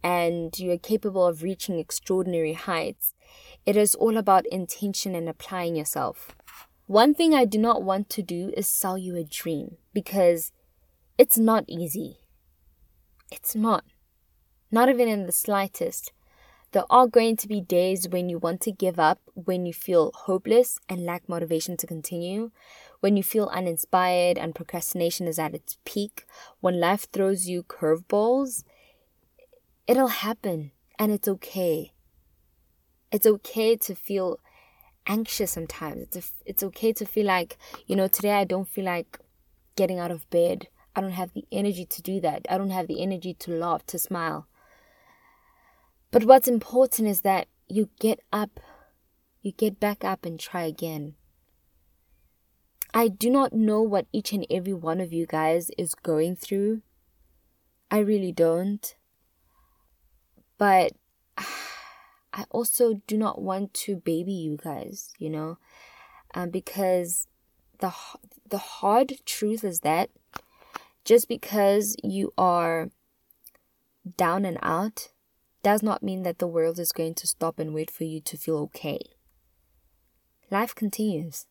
and 0.03 0.59
you 0.59 0.73
are 0.73 0.79
capable 0.79 1.25
of 1.25 1.45
reaching 1.45 1.79
extraordinary 1.79 2.55
heights. 2.55 3.15
It 3.65 3.77
is 3.77 3.95
all 3.95 4.17
about 4.17 4.47
intention 4.47 5.15
and 5.15 5.29
applying 5.29 5.77
yourself. 5.77 6.35
One 6.89 7.15
thing 7.15 7.35
I 7.35 7.45
do 7.45 7.59
not 7.59 7.85
want 7.85 8.09
to 8.11 8.23
do 8.23 8.53
is 8.57 8.67
sell 8.67 8.99
you 8.99 9.15
a 9.15 9.23
dream 9.23 9.77
because 9.93 10.51
it's 11.17 11.39
not 11.39 11.65
easy. 11.69 12.17
It's 13.31 13.55
not. 13.55 13.85
Not 14.73 14.89
even 14.89 15.07
in 15.07 15.27
the 15.27 15.33
slightest. 15.33 16.13
There 16.73 16.91
are 16.91 17.07
going 17.07 17.37
to 17.37 17.47
be 17.47 17.61
days 17.61 18.09
when 18.09 18.29
you 18.29 18.39
want 18.39 18.61
to 18.63 18.73
give 18.73 18.99
up, 18.99 19.21
when 19.35 19.67
you 19.67 19.73
feel 19.73 20.13
hopeless 20.15 20.81
and 20.89 21.05
lack 21.05 21.29
motivation 21.29 21.77
to 21.77 21.87
continue, 21.87 22.51
when 23.01 23.17
you 23.17 23.23
feel 23.23 23.47
uninspired 23.53 24.37
and 24.37 24.55
procrastination 24.55 25.29
is 25.29 25.39
at 25.39 25.55
its 25.55 25.79
peak, 25.85 26.27
when 26.61 26.81
life 26.81 27.07
throws 27.13 27.47
you 27.47 27.63
curveballs 27.63 28.65
It'll 29.89 30.09
happen 30.09 30.73
and 30.99 31.11
it's 31.11 31.27
okay. 31.27 31.93
It's 33.11 33.27
okay 33.27 33.75
to 33.77 33.95
feel 33.95 34.39
anxious 35.09 35.53
sometimes. 35.53 36.03
It's, 36.03 36.17
a, 36.17 36.23
it's 36.47 36.63
okay 36.63 36.93
to 36.93 37.05
feel 37.05 37.27
like, 37.27 37.59
you 37.87 37.97
know, 37.97 38.07
today 38.07 38.33
I 38.33 38.45
don't 38.45 38.69
feel 38.69 38.85
like 38.85 39.19
getting 39.77 39.99
out 39.99 40.11
of 40.11 40.29
bed. 40.31 40.69
I 40.95 41.01
don't 41.01 41.13
have 41.13 41.33
the 41.33 41.45
energy 41.51 41.85
to 41.87 42.03
do 42.03 42.21
that. 42.21 42.47
I 42.49 42.59
don't 42.59 42.71
have 42.71 42.87
the 42.87 43.03
energy 43.03 43.35
to 43.35 43.51
laugh, 43.53 43.87
to 43.87 43.99
smile. 43.99 44.47
But 46.11 46.25
what's 46.25 46.49
important 46.49 47.09
is 47.09 47.23
that 47.23 47.49
you 47.69 47.89
get 48.01 48.21
up, 48.33 48.61
you 49.43 49.53
get 49.53 49.79
back 49.79 50.05
up 50.05 50.25
and 50.25 50.39
try 50.39 50.63
again. 50.63 51.15
I 52.95 53.09
do 53.09 53.31
not 53.31 53.53
know 53.53 53.83
what 53.83 54.07
each 54.13 54.33
and 54.33 54.47
every 54.51 54.73
one 54.73 55.01
of 55.01 55.13
you 55.13 55.27
guys 55.27 55.71
is 55.77 55.95
going 55.95 56.37
through. 56.37 56.83
I 57.91 57.99
really 57.99 58.33
don't. 58.33 58.95
But 60.57 60.93
I 62.33 62.45
also 62.51 63.01
do 63.07 63.17
not 63.17 63.41
want 63.41 63.75
to 63.75 63.97
baby 63.97 64.33
you 64.33 64.59
guys, 64.63 65.13
you 65.19 65.31
know, 65.31 65.59
um, 66.35 66.51
because 66.51 67.27
the 67.79 67.93
the 68.49 68.59
hard 68.59 69.15
truth 69.25 69.65
is 69.65 69.81
that 69.81 70.11
just 71.05 71.29
because 71.29 71.97
you 72.03 72.33
are 72.37 72.91
down 74.17 74.45
and 74.45 74.59
out 74.63 75.09
does 75.63 75.83
not 75.83 76.03
mean 76.03 76.23
that 76.23 76.39
the 76.39 76.47
world 76.47 76.79
is 76.79 76.93
going 76.93 77.15
to 77.15 77.27
stop 77.27 77.59
and 77.59 77.75
wait 77.75 77.91
for 77.91 78.05
you 78.05 78.21
to 78.21 78.37
feel 78.37 78.57
okay. 78.59 79.01
Life 80.51 80.75
continues. 80.75 81.47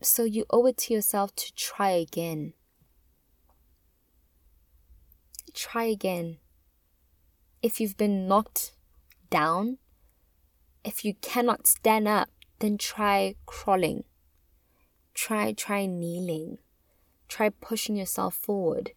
So 0.00 0.24
you 0.24 0.44
owe 0.50 0.66
it 0.66 0.76
to 0.78 0.94
yourself 0.94 1.34
to 1.36 1.54
try 1.54 1.90
again. 1.90 2.52
Try 5.54 5.84
again 5.84 6.38
if 7.66 7.80
you've 7.80 7.96
been 7.96 8.28
knocked 8.28 8.70
down, 9.28 9.78
if 10.84 11.04
you 11.04 11.14
cannot 11.14 11.66
stand 11.66 12.06
up, 12.06 12.28
then 12.60 12.78
try 12.78 13.34
crawling. 13.44 14.04
Try, 15.14 15.52
try 15.52 15.84
kneeling. 15.84 16.58
Try 17.26 17.48
pushing 17.48 17.96
yourself 17.96 18.34
forward. 18.34 18.92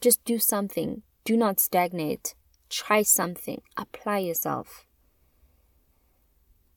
Just 0.00 0.24
do 0.24 0.38
something. 0.38 1.02
Do 1.24 1.36
not 1.36 1.60
stagnate. 1.60 2.34
Try 2.70 3.02
something. 3.02 3.60
Apply 3.76 4.20
yourself. 4.20 4.86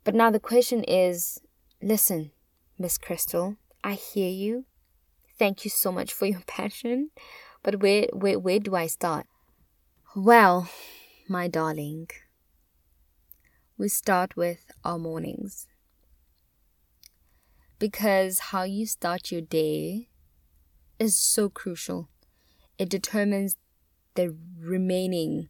But 0.04 0.16
now 0.16 0.30
the 0.30 0.42
question 0.42 0.84
is 0.84 1.40
listen, 1.82 2.32
Miss 2.78 2.98
Crystal, 2.98 3.56
I 3.82 3.94
hear 3.94 4.30
you. 4.30 4.66
Thank 5.40 5.64
you 5.64 5.72
so 5.72 5.90
much 5.90 6.12
for 6.12 6.26
your 6.26 6.42
passion. 6.48 7.12
But 7.64 7.82
where, 7.82 8.08
where, 8.12 8.38
where 8.38 8.60
do 8.60 8.76
I 8.76 8.88
start? 8.88 9.26
Well, 10.18 10.68
my 11.30 11.48
darling, 11.48 12.10
we 13.78 13.88
start 13.88 14.36
with 14.36 14.72
our 14.84 15.00
mornings. 15.00 15.68
Because 17.80 18.40
how 18.40 18.64
you 18.64 18.86
start 18.86 19.32
your 19.32 19.42
day 19.42 20.10
is 21.00 21.16
so 21.16 21.50
crucial. 21.50 22.10
It 22.78 22.90
determines 22.90 23.56
the 24.16 24.36
remaining 24.60 25.50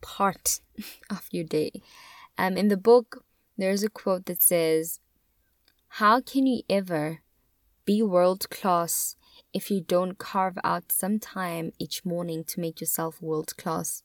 part 0.00 0.60
of 1.10 1.26
your 1.30 1.44
day. 1.44 1.70
Um, 2.36 2.56
in 2.56 2.68
the 2.68 2.76
book, 2.76 3.24
there's 3.56 3.82
a 3.82 3.90
quote 3.90 4.26
that 4.26 4.42
says, 4.42 5.00
How 6.00 6.20
can 6.20 6.46
you 6.46 6.62
ever 6.68 7.20
be 7.84 8.02
world 8.02 8.50
class 8.50 9.16
if 9.52 9.70
you 9.70 9.80
don't 9.80 10.18
carve 10.18 10.58
out 10.64 10.92
some 10.92 11.18
time 11.18 11.72
each 11.78 12.04
morning 12.04 12.44
to 12.44 12.60
make 12.60 12.80
yourself 12.80 13.20
world 13.22 13.56
class. 13.56 14.02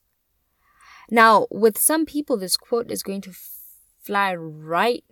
Now, 1.10 1.46
with 1.50 1.78
some 1.78 2.06
people, 2.06 2.36
this 2.36 2.56
quote 2.56 2.90
is 2.90 3.02
going 3.02 3.20
to 3.22 3.32
fly 4.00 4.34
right 4.34 5.04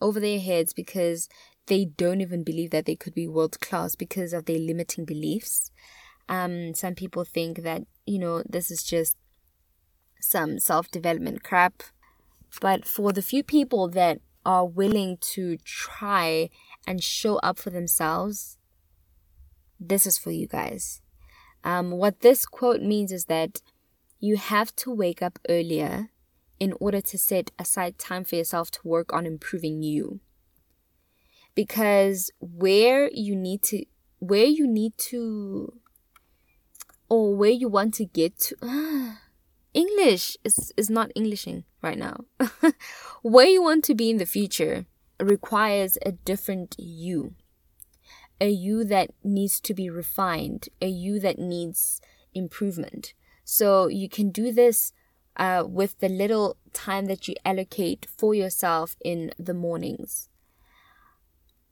over 0.00 0.18
their 0.18 0.40
heads 0.40 0.72
because 0.72 1.28
they 1.66 1.84
don't 1.84 2.20
even 2.20 2.42
believe 2.42 2.70
that 2.70 2.86
they 2.86 2.96
could 2.96 3.14
be 3.14 3.28
world 3.28 3.60
class 3.60 3.94
because 3.94 4.32
of 4.32 4.46
their 4.46 4.58
limiting 4.58 5.04
beliefs. 5.04 5.70
Um, 6.28 6.74
some 6.74 6.94
people 6.94 7.24
think 7.24 7.62
that, 7.62 7.82
you 8.06 8.18
know, 8.18 8.42
this 8.48 8.70
is 8.70 8.82
just 8.82 9.16
some 10.20 10.58
self 10.58 10.90
development 10.90 11.42
crap. 11.42 11.82
But 12.60 12.86
for 12.86 13.12
the 13.12 13.22
few 13.22 13.42
people 13.42 13.88
that 13.88 14.20
are 14.44 14.66
willing 14.66 15.18
to 15.20 15.56
try 15.58 16.50
and 16.86 17.02
show 17.02 17.36
up 17.36 17.58
for 17.58 17.70
themselves, 17.70 18.58
this 19.88 20.06
is 20.06 20.18
for 20.18 20.30
you 20.30 20.46
guys. 20.46 21.00
Um, 21.64 21.92
what 21.92 22.20
this 22.20 22.46
quote 22.46 22.82
means 22.82 23.12
is 23.12 23.26
that 23.26 23.60
you 24.20 24.36
have 24.36 24.74
to 24.76 24.90
wake 24.90 25.22
up 25.22 25.38
earlier 25.48 26.10
in 26.58 26.74
order 26.80 27.00
to 27.00 27.18
set 27.18 27.50
aside 27.58 27.98
time 27.98 28.24
for 28.24 28.36
yourself 28.36 28.70
to 28.70 28.80
work 28.84 29.12
on 29.12 29.26
improving 29.26 29.82
you. 29.82 30.20
Because 31.54 32.30
where 32.40 33.10
you 33.12 33.36
need 33.36 33.62
to, 33.64 33.84
where 34.18 34.44
you 34.44 34.66
need 34.66 34.96
to, 35.10 35.80
or 37.08 37.34
where 37.34 37.50
you 37.50 37.68
want 37.68 37.94
to 37.94 38.04
get 38.04 38.38
to, 38.38 38.56
uh, 38.62 39.14
English 39.74 40.36
is, 40.44 40.72
is 40.76 40.88
not 40.88 41.10
Englishing 41.14 41.64
right 41.82 41.98
now. 41.98 42.24
where 43.22 43.46
you 43.46 43.62
want 43.62 43.84
to 43.84 43.94
be 43.94 44.10
in 44.10 44.18
the 44.18 44.26
future 44.26 44.86
requires 45.20 45.98
a 46.04 46.12
different 46.12 46.76
you 46.78 47.34
a 48.42 48.50
you 48.50 48.82
that 48.82 49.10
needs 49.22 49.60
to 49.60 49.72
be 49.72 49.88
refined, 49.88 50.68
a 50.80 50.88
you 50.88 51.20
that 51.20 51.38
needs 51.38 52.00
improvement. 52.34 53.14
So 53.44 53.86
you 53.86 54.08
can 54.08 54.30
do 54.30 54.50
this 54.52 54.92
uh, 55.36 55.62
with 55.64 56.00
the 56.00 56.08
little 56.08 56.56
time 56.72 57.06
that 57.06 57.28
you 57.28 57.36
allocate 57.44 58.08
for 58.18 58.34
yourself 58.34 58.96
in 59.04 59.30
the 59.38 59.54
mornings. 59.54 60.28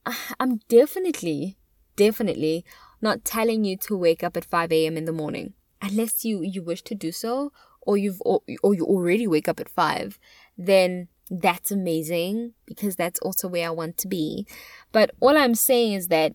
I'm 0.40 0.60
definitely, 0.68 1.58
definitely 1.96 2.64
not 3.02 3.24
telling 3.24 3.64
you 3.64 3.76
to 3.78 3.96
wake 3.96 4.22
up 4.22 4.36
at 4.36 4.44
5 4.44 4.70
a.m. 4.70 4.96
in 4.96 5.06
the 5.06 5.12
morning 5.12 5.54
unless 5.82 6.24
you, 6.24 6.40
you 6.40 6.62
wish 6.62 6.82
to 6.82 6.94
do 6.94 7.10
so 7.10 7.50
or 7.80 7.96
you've 7.96 8.22
or, 8.24 8.42
or 8.62 8.74
you 8.74 8.84
already 8.84 9.26
wake 9.26 9.48
up 9.48 9.58
at 9.58 9.68
5 9.68 10.20
then 10.56 11.08
that's 11.30 11.70
amazing 11.70 12.52
because 12.66 12.94
that's 12.94 13.18
also 13.20 13.48
where 13.48 13.66
I 13.66 13.70
want 13.70 13.96
to 13.98 14.08
be. 14.08 14.46
But 14.92 15.12
all 15.20 15.36
I'm 15.38 15.54
saying 15.54 15.94
is 15.94 16.08
that 16.08 16.34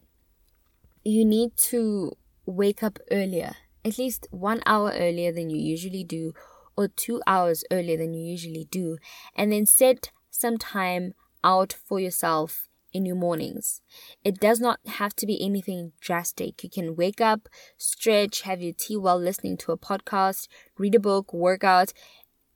you 1.05 1.23
need 1.23 1.55
to 1.55 2.11
wake 2.47 2.81
up 2.81 2.97
earlier, 3.11 3.53
at 3.85 3.99
least 3.99 4.27
one 4.31 4.61
hour 4.65 4.91
earlier 4.97 5.31
than 5.31 5.51
you 5.51 5.57
usually 5.57 6.03
do, 6.03 6.33
or 6.75 6.87
two 6.87 7.21
hours 7.27 7.63
earlier 7.71 7.95
than 7.95 8.15
you 8.15 8.25
usually 8.25 8.67
do, 8.71 8.97
and 9.35 9.51
then 9.51 9.67
set 9.67 10.11
some 10.31 10.57
time 10.57 11.13
out 11.43 11.71
for 11.71 11.99
yourself 11.99 12.67
in 12.91 13.05
your 13.05 13.15
mornings. 13.15 13.81
It 14.23 14.39
does 14.39 14.59
not 14.59 14.79
have 14.85 15.15
to 15.17 15.27
be 15.27 15.43
anything 15.45 15.91
drastic. 15.99 16.63
You 16.63 16.69
can 16.71 16.95
wake 16.95 17.21
up, 17.21 17.49
stretch, 17.77 18.41
have 18.41 18.61
your 18.61 18.73
tea 18.73 18.97
while 18.97 19.19
listening 19.19 19.57
to 19.57 19.71
a 19.71 19.77
podcast, 19.77 20.47
read 20.77 20.95
a 20.95 20.99
book, 20.99 21.31
work 21.33 21.63
out, 21.63 21.93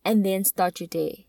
and 0.04 0.26
then 0.26 0.44
start 0.44 0.80
your 0.80 0.88
day. 0.88 1.28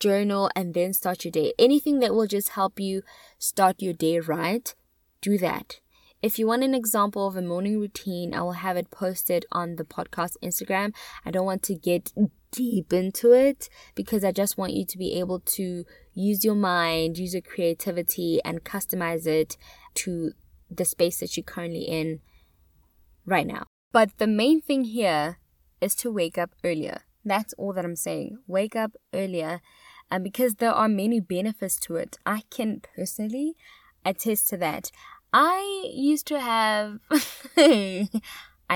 Journal 0.00 0.50
and 0.56 0.72
then 0.72 0.94
start 0.94 1.24
your 1.24 1.32
day. 1.32 1.52
Anything 1.58 2.00
that 2.00 2.14
will 2.14 2.26
just 2.26 2.50
help 2.50 2.80
you 2.80 3.02
start 3.38 3.82
your 3.82 3.92
day 3.92 4.20
right, 4.20 4.74
do 5.20 5.36
that. 5.36 5.80
If 6.22 6.38
you 6.38 6.46
want 6.46 6.62
an 6.62 6.72
example 6.72 7.26
of 7.26 7.34
a 7.34 7.42
morning 7.42 7.80
routine, 7.80 8.32
I 8.32 8.42
will 8.42 8.52
have 8.52 8.76
it 8.76 8.92
posted 8.92 9.44
on 9.50 9.74
the 9.74 9.82
podcast 9.82 10.36
Instagram. 10.40 10.94
I 11.26 11.32
don't 11.32 11.44
want 11.44 11.64
to 11.64 11.74
get 11.74 12.12
deep 12.52 12.92
into 12.92 13.32
it 13.32 13.68
because 13.96 14.22
I 14.22 14.30
just 14.30 14.56
want 14.56 14.72
you 14.72 14.86
to 14.86 14.96
be 14.96 15.18
able 15.18 15.40
to 15.40 15.84
use 16.14 16.44
your 16.44 16.54
mind, 16.54 17.18
use 17.18 17.34
your 17.34 17.42
creativity, 17.42 18.40
and 18.44 18.62
customize 18.62 19.26
it 19.26 19.56
to 19.94 20.30
the 20.70 20.84
space 20.84 21.18
that 21.18 21.36
you're 21.36 21.42
currently 21.42 21.82
in 21.82 22.20
right 23.26 23.46
now. 23.46 23.64
But 23.90 24.16
the 24.18 24.28
main 24.28 24.60
thing 24.60 24.84
here 24.84 25.38
is 25.80 25.96
to 25.96 26.12
wake 26.12 26.38
up 26.38 26.50
earlier. 26.62 27.00
That's 27.24 27.52
all 27.54 27.72
that 27.72 27.84
I'm 27.84 27.96
saying. 27.96 28.38
Wake 28.46 28.76
up 28.76 28.92
earlier. 29.12 29.60
And 30.08 30.22
because 30.22 30.54
there 30.54 30.72
are 30.72 30.88
many 30.88 31.18
benefits 31.18 31.80
to 31.80 31.96
it, 31.96 32.16
I 32.24 32.42
can 32.48 32.82
personally 32.94 33.56
attest 34.04 34.48
to 34.50 34.56
that. 34.58 34.90
I 35.32 35.90
used 35.94 36.26
to 36.26 36.40
have 36.40 36.98
I 37.56 38.08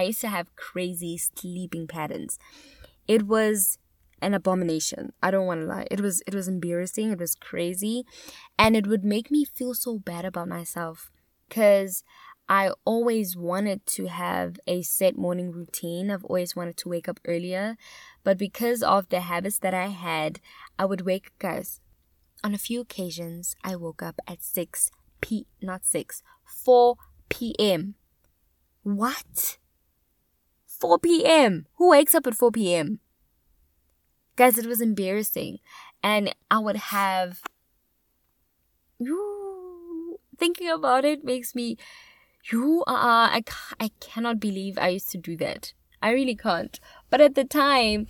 used 0.03 0.21
to 0.23 0.29
have 0.29 0.57
crazy 0.57 1.19
sleeping 1.19 1.87
patterns. 1.87 2.39
It 3.07 3.27
was 3.27 3.79
an 4.23 4.33
abomination. 4.33 5.13
I 5.23 5.31
don't 5.31 5.47
want 5.47 5.61
to 5.61 5.67
lie. 5.67 5.87
It 5.91 6.01
was 6.01 6.23
it 6.27 6.35
was 6.35 6.49
embarrassing, 6.49 7.13
it 7.13 7.19
was 7.19 7.35
crazy, 7.35 8.05
and 8.59 8.75
it 8.75 8.87
would 8.87 9.05
make 9.05 9.31
me 9.31 9.45
feel 9.45 9.75
so 9.75 9.99
bad 9.99 10.25
about 10.25 10.49
myself 10.49 11.11
cuz 11.51 12.03
I 12.49 12.71
always 12.85 13.37
wanted 13.37 13.85
to 13.87 14.07
have 14.07 14.59
a 14.67 14.83
set 14.83 15.19
morning 15.19 15.51
routine. 15.51 16.11
I've 16.11 16.25
always 16.25 16.55
wanted 16.55 16.77
to 16.79 16.89
wake 16.89 17.09
up 17.09 17.21
earlier, 17.27 17.77
but 18.23 18.39
because 18.39 18.83
of 18.83 19.09
the 19.09 19.21
habits 19.21 19.59
that 19.59 19.75
I 19.75 19.89
had, 19.89 20.41
I 20.79 20.85
would 20.85 21.03
wake 21.03 21.33
guys. 21.39 21.81
On 22.45 22.55
a 22.55 22.59
few 22.59 22.81
occasions, 22.81 23.57
I 23.65 23.75
woke 23.75 24.03
up 24.03 24.21
at 24.29 24.45
6 24.45 24.91
p 25.21 25.47
not 25.61 25.85
6 25.85 26.23
4 26.47 26.97
p.m. 27.29 27.95
What? 28.83 29.59
4 30.67 30.99
p.m. 30.99 31.67
Who 31.75 31.91
wakes 31.91 32.15
up 32.15 32.27
at 32.27 32.35
4 32.35 32.51
p.m.? 32.53 33.01
Guys, 34.37 34.59
it 34.59 34.67
was 34.67 34.81
embarrassing. 34.81 35.59
And 36.03 36.35
I 36.51 36.59
would 36.59 36.77
have. 36.77 37.43
Ooh, 39.03 40.19
thinking 40.39 40.69
about 40.69 41.05
it 41.05 41.25
makes 41.25 41.55
me. 41.55 41.77
You 42.53 42.85
are. 42.87 43.29
I, 43.29 43.43
I 43.81 43.91
cannot 44.01 44.39
believe 44.39 44.79
I 44.79 44.89
used 44.89 45.11
to 45.11 45.19
do 45.19 45.37
that. 45.39 45.73
I 46.01 46.13
really 46.13 46.37
can't. 46.37 46.79
But 47.11 47.21
at 47.21 47.35
the 47.35 47.45
time, 47.45 48.07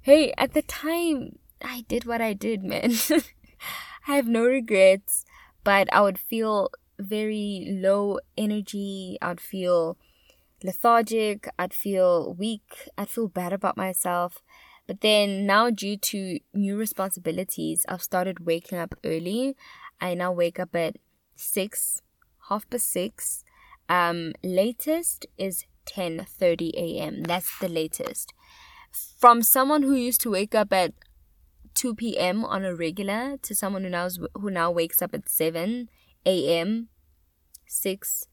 hey, 0.00 0.32
at 0.38 0.54
the 0.54 0.62
time, 0.62 1.38
I 1.62 1.84
did 1.86 2.06
what 2.06 2.22
I 2.22 2.32
did, 2.32 2.62
man. 2.62 2.94
I 4.06 4.16
have 4.16 4.28
no 4.28 4.44
regrets 4.44 5.24
but 5.64 5.88
I 5.92 6.02
would 6.02 6.18
feel 6.18 6.70
very 6.98 7.66
low 7.68 8.18
energy. 8.36 9.18
I'd 9.20 9.40
feel 9.40 9.96
lethargic. 10.62 11.48
I'd 11.58 11.74
feel 11.74 12.34
weak. 12.34 12.90
I'd 12.96 13.08
feel 13.08 13.28
bad 13.28 13.52
about 13.52 13.76
myself. 13.76 14.42
But 14.86 15.00
then 15.00 15.46
now, 15.46 15.70
due 15.70 15.96
to 15.96 16.38
new 16.52 16.76
responsibilities, 16.76 17.86
I've 17.88 18.02
started 18.02 18.44
waking 18.44 18.78
up 18.78 18.94
early. 19.04 19.56
I 20.00 20.14
now 20.14 20.32
wake 20.32 20.60
up 20.60 20.76
at 20.76 20.96
six, 21.36 22.02
half 22.48 22.68
past 22.68 22.90
six. 22.90 23.44
Um, 23.88 24.32
latest 24.42 25.26
is 25.38 25.64
ten 25.86 26.26
thirty 26.28 26.72
a.m. 26.76 27.22
That's 27.22 27.58
the 27.58 27.68
latest. 27.68 28.34
From 29.18 29.42
someone 29.42 29.82
who 29.82 29.94
used 29.94 30.20
to 30.22 30.30
wake 30.30 30.54
up 30.54 30.72
at 30.72 30.92
2 31.74 31.96
p.m. 31.96 32.44
on 32.44 32.64
a 32.64 32.74
regular 32.74 33.36
to 33.42 33.54
someone 33.54 33.82
who 33.82 33.90
now 33.90 34.08
who 34.34 34.50
now 34.50 34.70
wakes 34.70 35.02
up 35.02 35.14
at 35.14 35.28
7 35.28 35.88
a.m. 36.26 36.88
6 37.66 38.26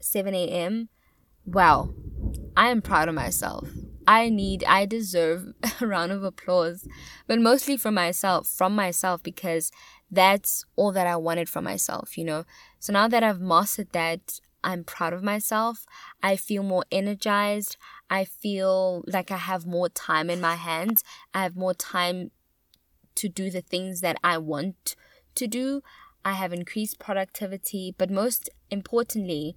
7 0.00 0.34
a.m. 0.34 0.88
Wow. 1.46 1.94
I 2.56 2.68
am 2.68 2.82
proud 2.82 3.08
of 3.08 3.14
myself. 3.14 3.68
I 4.06 4.28
need 4.28 4.64
I 4.64 4.86
deserve 4.86 5.54
a 5.80 5.86
round 5.86 6.12
of 6.12 6.22
applause, 6.22 6.86
but 7.26 7.40
mostly 7.40 7.76
from 7.76 7.94
myself, 7.94 8.46
from 8.46 8.74
myself 8.74 9.22
because 9.22 9.70
that's 10.10 10.64
all 10.76 10.92
that 10.92 11.06
I 11.06 11.16
wanted 11.16 11.48
from 11.48 11.64
myself, 11.64 12.16
you 12.18 12.24
know. 12.24 12.44
So 12.78 12.92
now 12.92 13.08
that 13.08 13.22
I've 13.22 13.40
mastered 13.40 13.92
that, 13.92 14.40
I'm 14.62 14.84
proud 14.84 15.12
of 15.12 15.22
myself. 15.22 15.84
I 16.22 16.36
feel 16.36 16.62
more 16.62 16.84
energized. 16.90 17.76
I 18.08 18.24
feel 18.24 19.04
like 19.06 19.30
I 19.30 19.36
have 19.36 19.66
more 19.66 19.88
time 19.88 20.30
in 20.30 20.40
my 20.40 20.54
hands. 20.54 21.02
I 21.34 21.42
have 21.42 21.56
more 21.56 21.74
time 21.74 22.30
to 23.16 23.28
do 23.28 23.50
the 23.50 23.60
things 23.60 24.00
that 24.00 24.16
I 24.24 24.38
want 24.38 24.96
to 25.34 25.46
do. 25.46 25.82
I 26.24 26.32
have 26.32 26.52
increased 26.52 26.98
productivity, 26.98 27.94
but 27.96 28.10
most 28.10 28.50
importantly, 28.70 29.56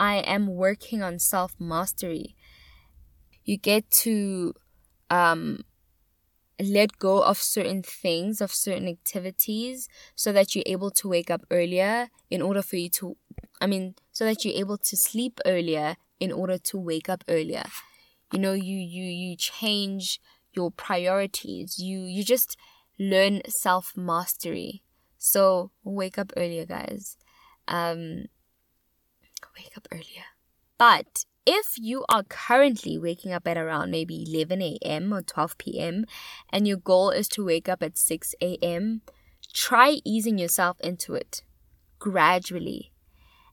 I 0.00 0.16
am 0.18 0.48
working 0.48 1.02
on 1.02 1.18
self 1.18 1.54
mastery. 1.60 2.36
You 3.44 3.56
get 3.56 3.90
to 4.02 4.54
um, 5.10 5.64
let 6.60 6.98
go 6.98 7.22
of 7.22 7.38
certain 7.38 7.82
things, 7.82 8.40
of 8.40 8.52
certain 8.52 8.88
activities, 8.88 9.88
so 10.14 10.32
that 10.32 10.54
you're 10.54 10.64
able 10.66 10.90
to 10.92 11.08
wake 11.08 11.30
up 11.30 11.42
earlier 11.50 12.08
in 12.30 12.42
order 12.42 12.62
for 12.62 12.76
you 12.76 12.90
to, 12.90 13.16
I 13.60 13.66
mean, 13.66 13.94
so 14.12 14.24
that 14.26 14.44
you're 14.44 14.54
able 14.54 14.78
to 14.78 14.96
sleep 14.96 15.40
earlier 15.46 15.96
in 16.20 16.32
order 16.32 16.58
to 16.58 16.78
wake 16.78 17.08
up 17.08 17.24
earlier. 17.28 17.64
You 18.32 18.38
know, 18.40 18.52
you 18.52 18.76
you 18.76 19.04
you 19.04 19.36
change 19.36 20.20
your 20.52 20.70
priorities. 20.70 21.78
You 21.78 22.00
you 22.02 22.24
just 22.24 22.56
learn 22.98 23.42
self 23.48 23.96
mastery. 23.96 24.82
So 25.22 25.70
wake 25.84 26.16
up 26.16 26.32
earlier, 26.34 26.64
guys. 26.64 27.18
Um, 27.68 28.24
wake 29.54 29.76
up 29.76 29.86
earlier. 29.92 30.24
But 30.78 31.26
if 31.44 31.74
you 31.76 32.06
are 32.08 32.22
currently 32.22 32.96
waking 32.98 33.30
up 33.30 33.46
at 33.46 33.58
around 33.58 33.90
maybe 33.90 34.24
11 34.26 34.62
a.m. 34.62 35.12
or 35.12 35.20
12 35.20 35.58
p.m., 35.58 36.06
and 36.50 36.66
your 36.66 36.78
goal 36.78 37.10
is 37.10 37.28
to 37.28 37.44
wake 37.44 37.68
up 37.68 37.82
at 37.82 37.98
6 37.98 38.34
a.m., 38.40 39.02
try 39.52 39.98
easing 40.06 40.38
yourself 40.38 40.80
into 40.80 41.12
it 41.12 41.42
gradually 41.98 42.90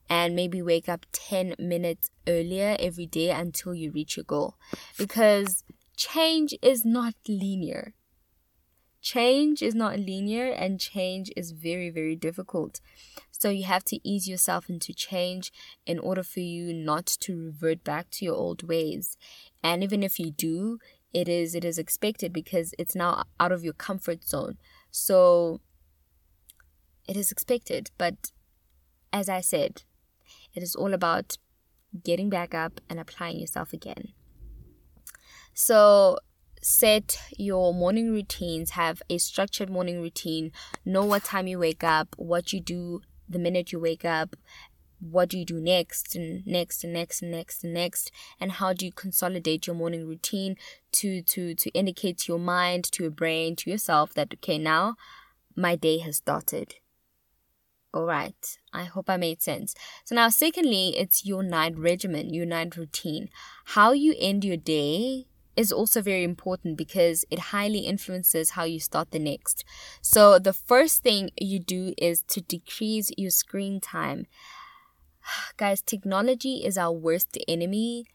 and 0.10 0.38
maybe 0.38 0.62
wake 0.62 0.88
up 0.88 1.06
10 1.12 1.56
minutes 1.60 2.10
earlier 2.30 2.78
every 2.80 3.06
day 3.08 3.30
until 3.30 3.76
you 3.76 3.92
reach 3.92 4.16
your 4.16 4.24
goal 4.24 4.56
because 4.98 5.66
change 5.98 6.56
is 6.62 6.86
not 6.86 7.14
linear 7.28 7.94
change 9.12 9.62
is 9.62 9.76
not 9.84 10.00
linear 10.12 10.48
and 10.64 10.80
change 10.80 11.32
is 11.42 11.52
very 11.68 11.90
very 12.00 12.16
difficult 12.28 12.74
So 13.32 13.50
you 13.50 13.66
have 13.66 13.84
to 13.86 14.00
ease 14.04 14.28
yourself 14.28 14.70
into 14.70 14.94
change 14.94 15.52
in 15.86 16.00
order 16.00 16.24
for 16.24 16.40
you 16.40 16.74
not 16.74 17.06
to 17.22 17.46
revert 17.48 17.84
back 17.84 18.10
to 18.12 18.26
your 18.26 18.36
old 18.36 18.64
ways. 18.64 19.18
And 19.64 19.84
even 19.84 20.02
if 20.04 20.20
you 20.20 20.32
do, 20.32 20.80
it 21.14 21.28
is 21.30 21.56
it 21.56 21.64
is 21.64 21.78
expected 21.78 22.34
because 22.34 22.74
it's 22.80 22.96
now 22.96 23.24
out 23.40 23.52
of 23.52 23.64
your 23.64 23.74
comfort 23.74 24.26
zone. 24.26 24.58
So 24.92 25.62
it 27.08 27.16
is 27.16 27.32
expected, 27.32 27.92
but 27.98 28.32
as 29.14 29.30
I 29.30 29.42
said, 29.42 29.84
it 30.54 30.64
is 30.64 30.76
all 30.76 30.94
about 30.94 31.38
getting 32.04 32.30
back 32.30 32.54
up 32.54 32.82
and 32.90 33.00
applying 33.00 33.40
yourself 33.40 33.74
again. 33.74 34.14
So 35.54 36.20
set 36.68 37.18
your 37.38 37.74
morning 37.74 38.12
routines, 38.12 38.72
have 38.72 39.02
a 39.10 39.18
structured 39.18 39.70
morning 39.70 40.02
routine, 40.02 40.52
know 40.84 41.06
what 41.06 41.24
time 41.24 41.48
you 41.48 41.58
wake 41.58 41.84
up, 41.84 42.14
what 42.18 42.52
you 42.52 42.60
do 42.60 43.02
the 43.30 43.40
minute 43.40 43.72
you 43.72 43.80
wake 43.80 44.04
up, 44.04 44.36
what 45.00 45.30
do 45.30 45.38
you 45.38 45.46
do 45.46 45.62
next 45.62 46.16
and 46.16 46.46
next 46.46 46.84
and 46.84 46.92
next 46.92 47.22
and 47.22 47.32
next 47.32 47.64
and 47.64 47.74
next 47.74 48.12
and 48.40 48.54
how 48.54 48.74
do 48.74 48.86
you 48.86 48.92
consolidate 48.92 49.68
your 49.68 49.76
morning 49.76 50.08
routine 50.08 50.56
to 50.92 51.22
to 51.22 51.54
to 51.54 51.70
indicate 51.70 52.18
to 52.18 52.32
your 52.32 52.40
mind 52.40 52.84
to 52.84 53.04
your 53.04 53.12
brain 53.12 53.56
to 53.56 53.70
yourself 53.70 54.14
that 54.16 54.34
okay 54.34 54.58
now 54.58 54.96
my 55.56 55.76
day 55.76 56.00
has 56.00 56.18
started. 56.18 56.76
All 57.94 58.06
right. 58.06 58.58
I 58.74 58.84
hope 58.84 59.10
i 59.10 59.18
made 59.18 59.42
sense. 59.42 59.74
So 60.04 60.16
now 60.16 60.30
secondly 60.30 60.98
it's 60.98 61.26
your 61.26 61.44
night 61.44 61.78
regimen 61.78 62.34
your 62.34 62.46
night 62.46 62.76
routine. 62.76 63.30
How 63.66 63.92
you 63.92 64.16
end 64.20 64.44
your 64.44 64.58
day 64.58 65.27
is 65.58 65.72
also 65.72 66.02
very 66.02 66.24
important 66.24 66.78
because 66.78 67.26
it 67.32 67.40
highly 67.52 67.80
influences 67.80 68.52
how 68.52 68.64
you 68.64 68.80
start 68.80 69.12
the 69.12 69.20
next. 69.20 69.66
So, 70.02 70.40
the 70.40 70.54
first 70.54 71.04
thing 71.04 71.32
you 71.36 71.60
do 71.60 71.94
is 71.98 72.22
to 72.30 72.42
decrease 72.42 73.12
your 73.18 73.32
screen 73.32 73.82
time. 73.82 74.28
Guys, 75.58 75.82
technology 75.82 76.64
is 76.64 76.78
our 76.78 76.94
worst 76.94 77.38
enemy, 77.48 78.06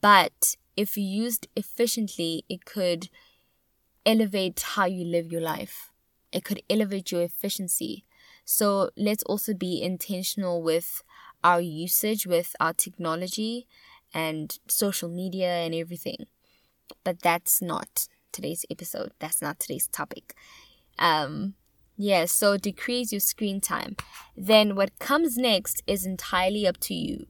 but 0.00 0.56
if 0.76 0.96
used 0.96 1.48
efficiently, 1.56 2.44
it 2.48 2.64
could 2.66 3.08
elevate 4.04 4.60
how 4.60 4.84
you 4.84 5.04
live 5.04 5.32
your 5.32 5.40
life. 5.40 5.90
It 6.30 6.44
could 6.44 6.62
elevate 6.68 7.10
your 7.10 7.22
efficiency. 7.22 8.04
So 8.44 8.90
let's 8.96 9.22
also 9.24 9.54
be 9.54 9.82
intentional 9.82 10.62
with 10.62 11.02
our 11.42 11.60
usage 11.60 12.26
with 12.26 12.56
our 12.58 12.72
technology 12.72 13.66
and 14.12 14.58
social 14.68 15.08
media 15.08 15.48
and 15.48 15.74
everything. 15.74 16.26
But 17.04 17.22
that's 17.22 17.62
not 17.62 18.08
today's 18.32 18.64
episode. 18.70 19.12
That's 19.18 19.40
not 19.40 19.58
today's 19.58 19.88
topic. 19.88 20.34
Um, 20.98 21.54
yeah, 21.96 22.26
so 22.26 22.56
decrease 22.56 23.12
your 23.12 23.20
screen 23.20 23.60
time. 23.60 23.96
Then 24.36 24.76
what 24.76 24.98
comes 24.98 25.36
next 25.36 25.82
is 25.86 26.04
entirely 26.04 26.66
up 26.66 26.78
to 26.80 26.94
you. 26.94 27.26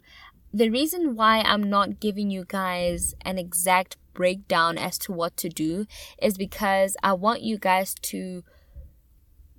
The 0.53 0.71
reason 0.71 1.15
why 1.15 1.43
I'm 1.43 1.63
not 1.63 2.01
giving 2.01 2.31
you 2.31 2.45
guys 2.47 3.15
an 3.23 3.39
exact 3.39 3.97
breakdown 4.15 4.79
as 4.79 4.99
to 4.99 5.13
what 5.13 5.37
to 5.37 5.49
do 5.49 5.87
is 6.21 6.39
because 6.39 6.97
I 7.03 7.13
want 7.13 7.43
you 7.43 7.59
guys 7.59 7.95
to 8.03 8.43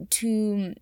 to 0.09 0.73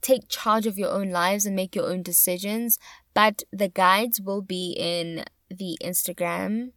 take 0.00 0.28
charge 0.28 0.66
of 0.66 0.78
your 0.78 0.90
own 0.90 1.10
lives 1.10 1.46
and 1.46 1.56
make 1.56 1.74
your 1.74 1.86
own 1.90 2.02
decisions, 2.02 2.78
but 3.14 3.42
the 3.52 3.68
guides 3.68 4.20
will 4.20 4.42
be 4.42 4.74
in 4.78 5.24
the 5.48 5.78
Instagram, 5.82 6.72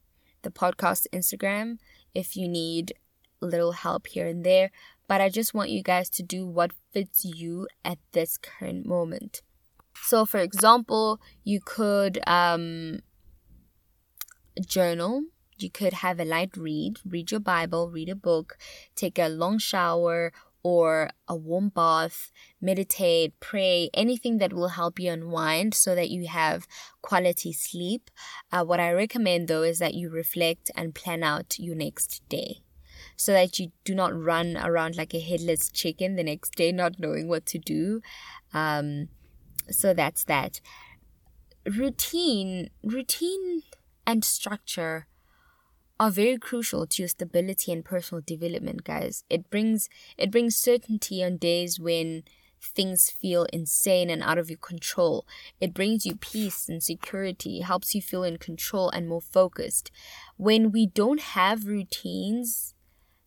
the 0.48 0.60
podcast 0.64 1.06
Instagram 1.14 1.78
if 2.16 2.36
you 2.38 2.48
need 2.48 2.94
little 3.42 3.74
help 3.74 4.08
here 4.08 4.28
and 4.28 4.44
there 4.44 4.72
but 5.08 5.22
I 5.22 5.30
just 5.30 5.54
want 5.54 5.70
you 5.70 5.82
guys 5.82 6.10
to 6.12 6.24
do 6.24 6.46
what 6.46 6.72
fits 6.92 7.24
you 7.24 7.68
at 7.84 7.98
this 8.12 8.38
current 8.38 8.86
moment. 8.86 9.42
So, 10.04 10.26
for 10.26 10.40
example, 10.40 11.20
you 11.44 11.60
could 11.64 12.20
um, 12.28 13.00
journal. 14.66 15.24
You 15.60 15.72
could 15.72 15.94
have 15.94 16.20
a 16.20 16.26
light 16.26 16.56
read, 16.56 16.98
read 17.04 17.32
your 17.32 17.40
Bible, 17.40 17.90
read 17.90 18.10
a 18.10 18.16
book, 18.16 18.58
take 18.96 19.18
a 19.18 19.28
long 19.28 19.58
shower 19.58 20.32
or 20.64 21.10
a 21.28 21.36
warm 21.36 21.70
bath, 21.70 22.32
meditate, 22.62 23.40
pray, 23.40 23.90
anything 23.94 24.38
that 24.40 24.54
will 24.54 24.70
help 24.70 25.00
you 25.00 25.12
unwind 25.12 25.74
so 25.74 25.96
that 25.96 26.10
you 26.10 26.28
have 26.28 26.68
quality 27.02 27.54
sleep. 27.54 28.10
Uh, 28.52 28.64
what 28.64 28.80
I 28.80 28.92
recommend 28.92 29.48
though 29.48 29.64
is 29.64 29.80
that 29.80 29.94
you 29.94 30.10
reflect 30.10 30.72
and 30.76 30.96
plan 30.96 31.24
out 31.24 31.58
your 31.60 31.76
next 31.76 32.28
day 32.30 32.62
so 33.16 33.34
that 33.34 33.60
you 33.60 33.72
do 33.84 33.96
not 33.96 34.16
run 34.16 34.58
around 34.58 34.96
like 34.96 35.14
a 35.14 35.20
headless 35.20 35.70
chicken 35.72 36.16
the 36.16 36.24
next 36.24 36.56
day, 36.56 36.72
not 36.72 37.00
knowing 37.00 37.28
what 37.28 37.46
to 37.48 37.58
do. 37.58 38.02
Um, 38.54 39.10
so 39.70 39.94
that's 39.94 40.24
that. 40.26 40.62
Routine, 41.66 42.70
routine, 42.84 43.64
and 44.06 44.24
structure 44.24 45.08
are 46.00 46.12
very 46.12 46.38
crucial 46.38 46.86
to 46.88 47.02
your 47.02 47.10
stability 47.10 47.72
and 47.72 47.84
personal 47.84 48.24
development, 48.26 48.84
guys. 48.84 49.24
It 49.30 49.50
brings 49.50 49.90
it 50.18 50.32
brings 50.32 50.56
certainty 50.56 51.24
on 51.24 51.38
days 51.38 51.80
when 51.80 52.24
things 52.62 53.10
feel 53.10 53.46
insane 53.54 54.10
and 54.10 54.24
out 54.24 54.38
of 54.38 54.50
your 54.50 54.58
control. 54.58 55.26
It 55.60 55.74
brings 55.74 56.06
you 56.06 56.16
peace 56.16 56.68
and 56.68 56.82
security, 56.82 57.62
helps 57.62 57.94
you 57.96 58.02
feel 58.02 58.24
in 58.24 58.38
control 58.38 58.90
and 58.90 59.08
more 59.08 59.22
focused. 59.22 59.92
When 60.38 60.72
we 60.72 60.88
don't 60.88 61.22
have 61.22 61.66
routines, 61.66 62.74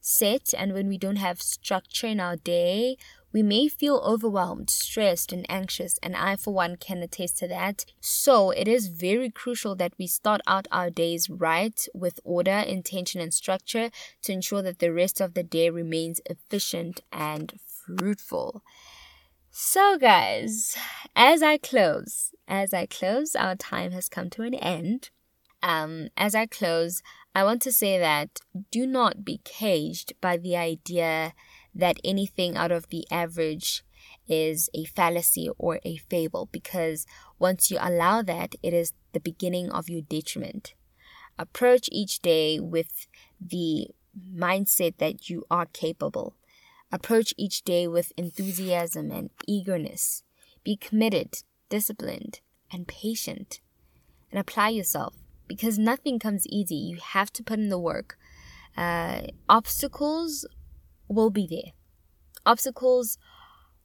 set 0.00 0.54
and 0.56 0.72
when 0.72 0.88
we 0.88 0.98
don't 0.98 1.16
have 1.16 1.42
structure 1.42 2.06
in 2.06 2.20
our 2.20 2.36
day, 2.36 2.96
we 3.32 3.42
may 3.42 3.68
feel 3.68 4.02
overwhelmed, 4.04 4.70
stressed, 4.70 5.32
and 5.32 5.46
anxious, 5.48 5.98
and 6.02 6.16
I, 6.16 6.36
for 6.36 6.52
one, 6.52 6.76
can 6.76 7.02
attest 7.02 7.38
to 7.38 7.48
that. 7.48 7.84
So, 8.00 8.50
it 8.50 8.66
is 8.66 8.88
very 8.88 9.30
crucial 9.30 9.76
that 9.76 9.92
we 9.98 10.06
start 10.06 10.40
out 10.46 10.66
our 10.72 10.90
days 10.90 11.30
right 11.30 11.86
with 11.94 12.20
order, 12.24 12.50
intention, 12.50 13.20
and 13.20 13.32
structure 13.32 13.90
to 14.22 14.32
ensure 14.32 14.62
that 14.62 14.80
the 14.80 14.92
rest 14.92 15.20
of 15.20 15.34
the 15.34 15.44
day 15.44 15.70
remains 15.70 16.20
efficient 16.26 17.00
and 17.12 17.54
fruitful. 17.86 18.62
So, 19.50 19.98
guys, 19.98 20.76
as 21.14 21.42
I 21.42 21.58
close, 21.58 22.32
as 22.48 22.72
I 22.72 22.86
close, 22.86 23.34
our 23.36 23.56
time 23.56 23.92
has 23.92 24.08
come 24.08 24.30
to 24.30 24.42
an 24.42 24.54
end. 24.54 25.10
Um, 25.62 26.08
as 26.16 26.34
I 26.34 26.46
close, 26.46 27.02
I 27.34 27.44
want 27.44 27.62
to 27.62 27.72
say 27.72 27.98
that 27.98 28.40
do 28.70 28.86
not 28.86 29.24
be 29.24 29.40
caged 29.44 30.14
by 30.20 30.36
the 30.36 30.56
idea 30.56 31.32
that 31.74 31.98
anything 32.04 32.56
out 32.56 32.72
of 32.72 32.88
the 32.88 33.06
average 33.10 33.84
is 34.28 34.70
a 34.74 34.84
fallacy 34.84 35.48
or 35.58 35.80
a 35.84 35.96
fable 35.96 36.48
because 36.52 37.06
once 37.38 37.70
you 37.70 37.78
allow 37.80 38.22
that, 38.22 38.54
it 38.62 38.72
is 38.72 38.92
the 39.12 39.20
beginning 39.20 39.70
of 39.70 39.88
your 39.88 40.02
detriment. 40.02 40.74
Approach 41.38 41.88
each 41.90 42.20
day 42.20 42.60
with 42.60 43.06
the 43.40 43.88
mindset 44.34 44.98
that 44.98 45.30
you 45.30 45.44
are 45.50 45.66
capable. 45.66 46.34
Approach 46.92 47.32
each 47.36 47.62
day 47.62 47.86
with 47.86 48.12
enthusiasm 48.16 49.10
and 49.10 49.30
eagerness. 49.46 50.22
Be 50.64 50.76
committed, 50.76 51.42
disciplined, 51.68 52.40
and 52.72 52.86
patient. 52.86 53.60
And 54.30 54.38
apply 54.38 54.70
yourself 54.70 55.14
because 55.46 55.78
nothing 55.78 56.18
comes 56.18 56.46
easy. 56.48 56.76
You 56.76 56.98
have 57.02 57.32
to 57.32 57.42
put 57.42 57.58
in 57.58 57.68
the 57.68 57.78
work. 57.78 58.18
Uh, 58.76 59.22
obstacles 59.48 60.46
will 61.10 61.30
be 61.30 61.46
there. 61.46 61.72
Obstacles 62.46 63.18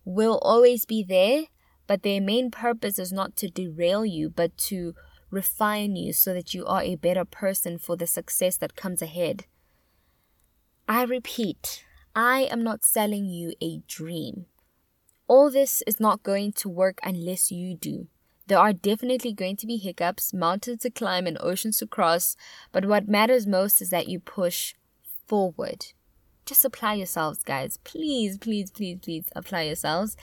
will 0.06 0.40
always 0.42 0.86
be 0.86 1.04
there, 1.04 1.46
but 1.88 2.04
their 2.04 2.22
main 2.22 2.52
purpose 2.52 2.98
is 3.00 3.12
not 3.12 3.36
to 3.38 3.50
derail 3.50 4.06
you, 4.06 4.30
but 4.30 4.58
to 4.58 4.94
refine 5.30 5.96
you 5.96 6.14
so 6.14 6.34
that 6.34 6.54
you 6.54 6.66
are 6.66 6.82
a 6.82 6.96
better 6.96 7.26
person 7.26 7.78
for 7.78 7.98
the 7.98 8.08
success 8.08 8.58
that 8.58 8.76
comes 8.76 9.02
ahead. 9.02 9.46
I 10.88 11.04
repeat, 11.04 11.84
I 12.16 12.42
am 12.52 12.64
not 12.64 12.86
selling 12.86 13.26
you 13.26 13.54
a 13.62 13.82
dream. 13.88 14.46
All 15.28 15.50
this 15.50 15.82
is 15.88 16.00
not 16.00 16.24
going 16.24 16.54
to 16.54 16.70
work 16.70 17.00
unless 17.04 17.52
you 17.52 17.76
do. 17.76 18.08
There 18.48 18.60
are 18.60 18.74
definitely 18.74 19.34
going 19.34 19.56
to 19.58 19.66
be 19.66 19.78
hiccups, 19.78 20.32
mountains 20.32 20.82
to 20.82 20.92
climb, 20.92 21.26
and 21.26 21.38
oceans 21.42 21.80
to 21.80 21.88
cross, 21.88 22.38
but 22.72 22.86
what 22.86 23.08
matters 23.08 23.48
most 23.48 23.82
is 23.82 23.90
that 23.90 24.08
you 24.08 24.20
push 24.20 24.76
forward. 25.28 25.88
Just 26.46 26.64
apply 26.66 26.96
yourselves, 26.96 27.44
guys. 27.44 27.80
Please, 27.84 28.38
please, 28.38 28.72
please, 28.72 29.00
please 29.02 29.26
apply 29.36 29.64
yourselves. 29.64 30.16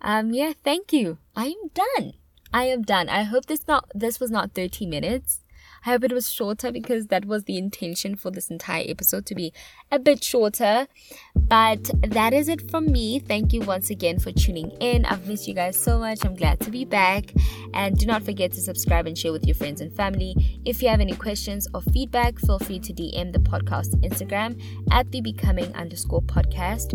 Um, 0.00 0.32
yeah, 0.32 0.52
thank 0.64 0.92
you. 0.92 1.18
I 1.36 1.46
am 1.46 1.70
done. 1.74 2.14
I 2.52 2.64
am 2.64 2.82
done. 2.82 3.08
I 3.08 3.22
hope 3.24 3.46
this 3.46 3.66
not 3.68 3.90
this 3.94 4.18
was 4.20 4.30
not 4.30 4.52
30 4.54 4.86
minutes. 4.86 5.40
I 5.88 5.92
hope 5.92 6.04
it 6.04 6.12
was 6.12 6.30
shorter 6.30 6.70
because 6.70 7.06
that 7.06 7.24
was 7.24 7.44
the 7.44 7.56
intention 7.56 8.14
for 8.14 8.30
this 8.30 8.50
entire 8.50 8.84
episode 8.86 9.24
to 9.24 9.34
be 9.34 9.54
a 9.90 9.98
bit 9.98 10.22
shorter. 10.22 10.86
But 11.34 11.90
that 12.06 12.34
is 12.34 12.50
it 12.50 12.70
from 12.70 12.92
me. 12.92 13.20
Thank 13.20 13.54
you 13.54 13.62
once 13.62 13.88
again 13.88 14.18
for 14.18 14.30
tuning 14.30 14.70
in. 14.80 15.06
I've 15.06 15.26
missed 15.26 15.48
you 15.48 15.54
guys 15.54 15.78
so 15.78 15.98
much. 15.98 16.26
I'm 16.26 16.34
glad 16.34 16.60
to 16.60 16.70
be 16.70 16.84
back. 16.84 17.32
And 17.72 17.96
do 17.96 18.04
not 18.04 18.22
forget 18.22 18.52
to 18.52 18.60
subscribe 18.60 19.06
and 19.06 19.16
share 19.16 19.32
with 19.32 19.46
your 19.46 19.54
friends 19.54 19.80
and 19.80 19.90
family. 19.90 20.60
If 20.66 20.82
you 20.82 20.90
have 20.90 21.00
any 21.00 21.14
questions 21.14 21.66
or 21.72 21.80
feedback, 21.80 22.38
feel 22.38 22.58
free 22.58 22.80
to 22.80 22.92
DM 22.92 23.32
the 23.32 23.38
podcast 23.38 23.98
Instagram 24.02 24.60
at 24.90 25.10
the 25.10 25.22
becoming 25.22 25.74
underscore 25.74 26.20
podcast 26.20 26.92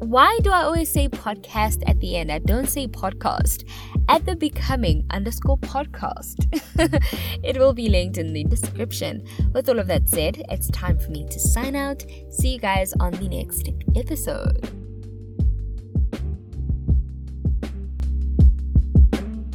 why 0.00 0.38
do 0.42 0.50
I 0.50 0.62
always 0.62 0.90
say 0.90 1.08
podcast 1.08 1.82
at 1.86 2.00
the 2.00 2.16
end? 2.16 2.32
I 2.32 2.38
don't 2.38 2.66
say 2.66 2.88
podcast. 2.88 3.64
At 4.08 4.24
the 4.26 4.36
Becoming 4.36 5.04
underscore 5.10 5.58
podcast. 5.58 6.46
it 7.44 7.58
will 7.58 7.72
be 7.72 7.88
linked 7.88 8.18
in 8.18 8.32
the 8.32 8.44
description. 8.44 9.24
With 9.52 9.68
all 9.68 9.78
of 9.78 9.86
that 9.88 10.08
said, 10.08 10.42
it's 10.48 10.68
time 10.70 10.98
for 10.98 11.10
me 11.10 11.26
to 11.28 11.38
sign 11.38 11.76
out. 11.76 12.04
See 12.30 12.54
you 12.54 12.58
guys 12.58 12.92
on 13.00 13.12
the 13.12 13.28
next 13.28 13.68
episode. 13.94 14.79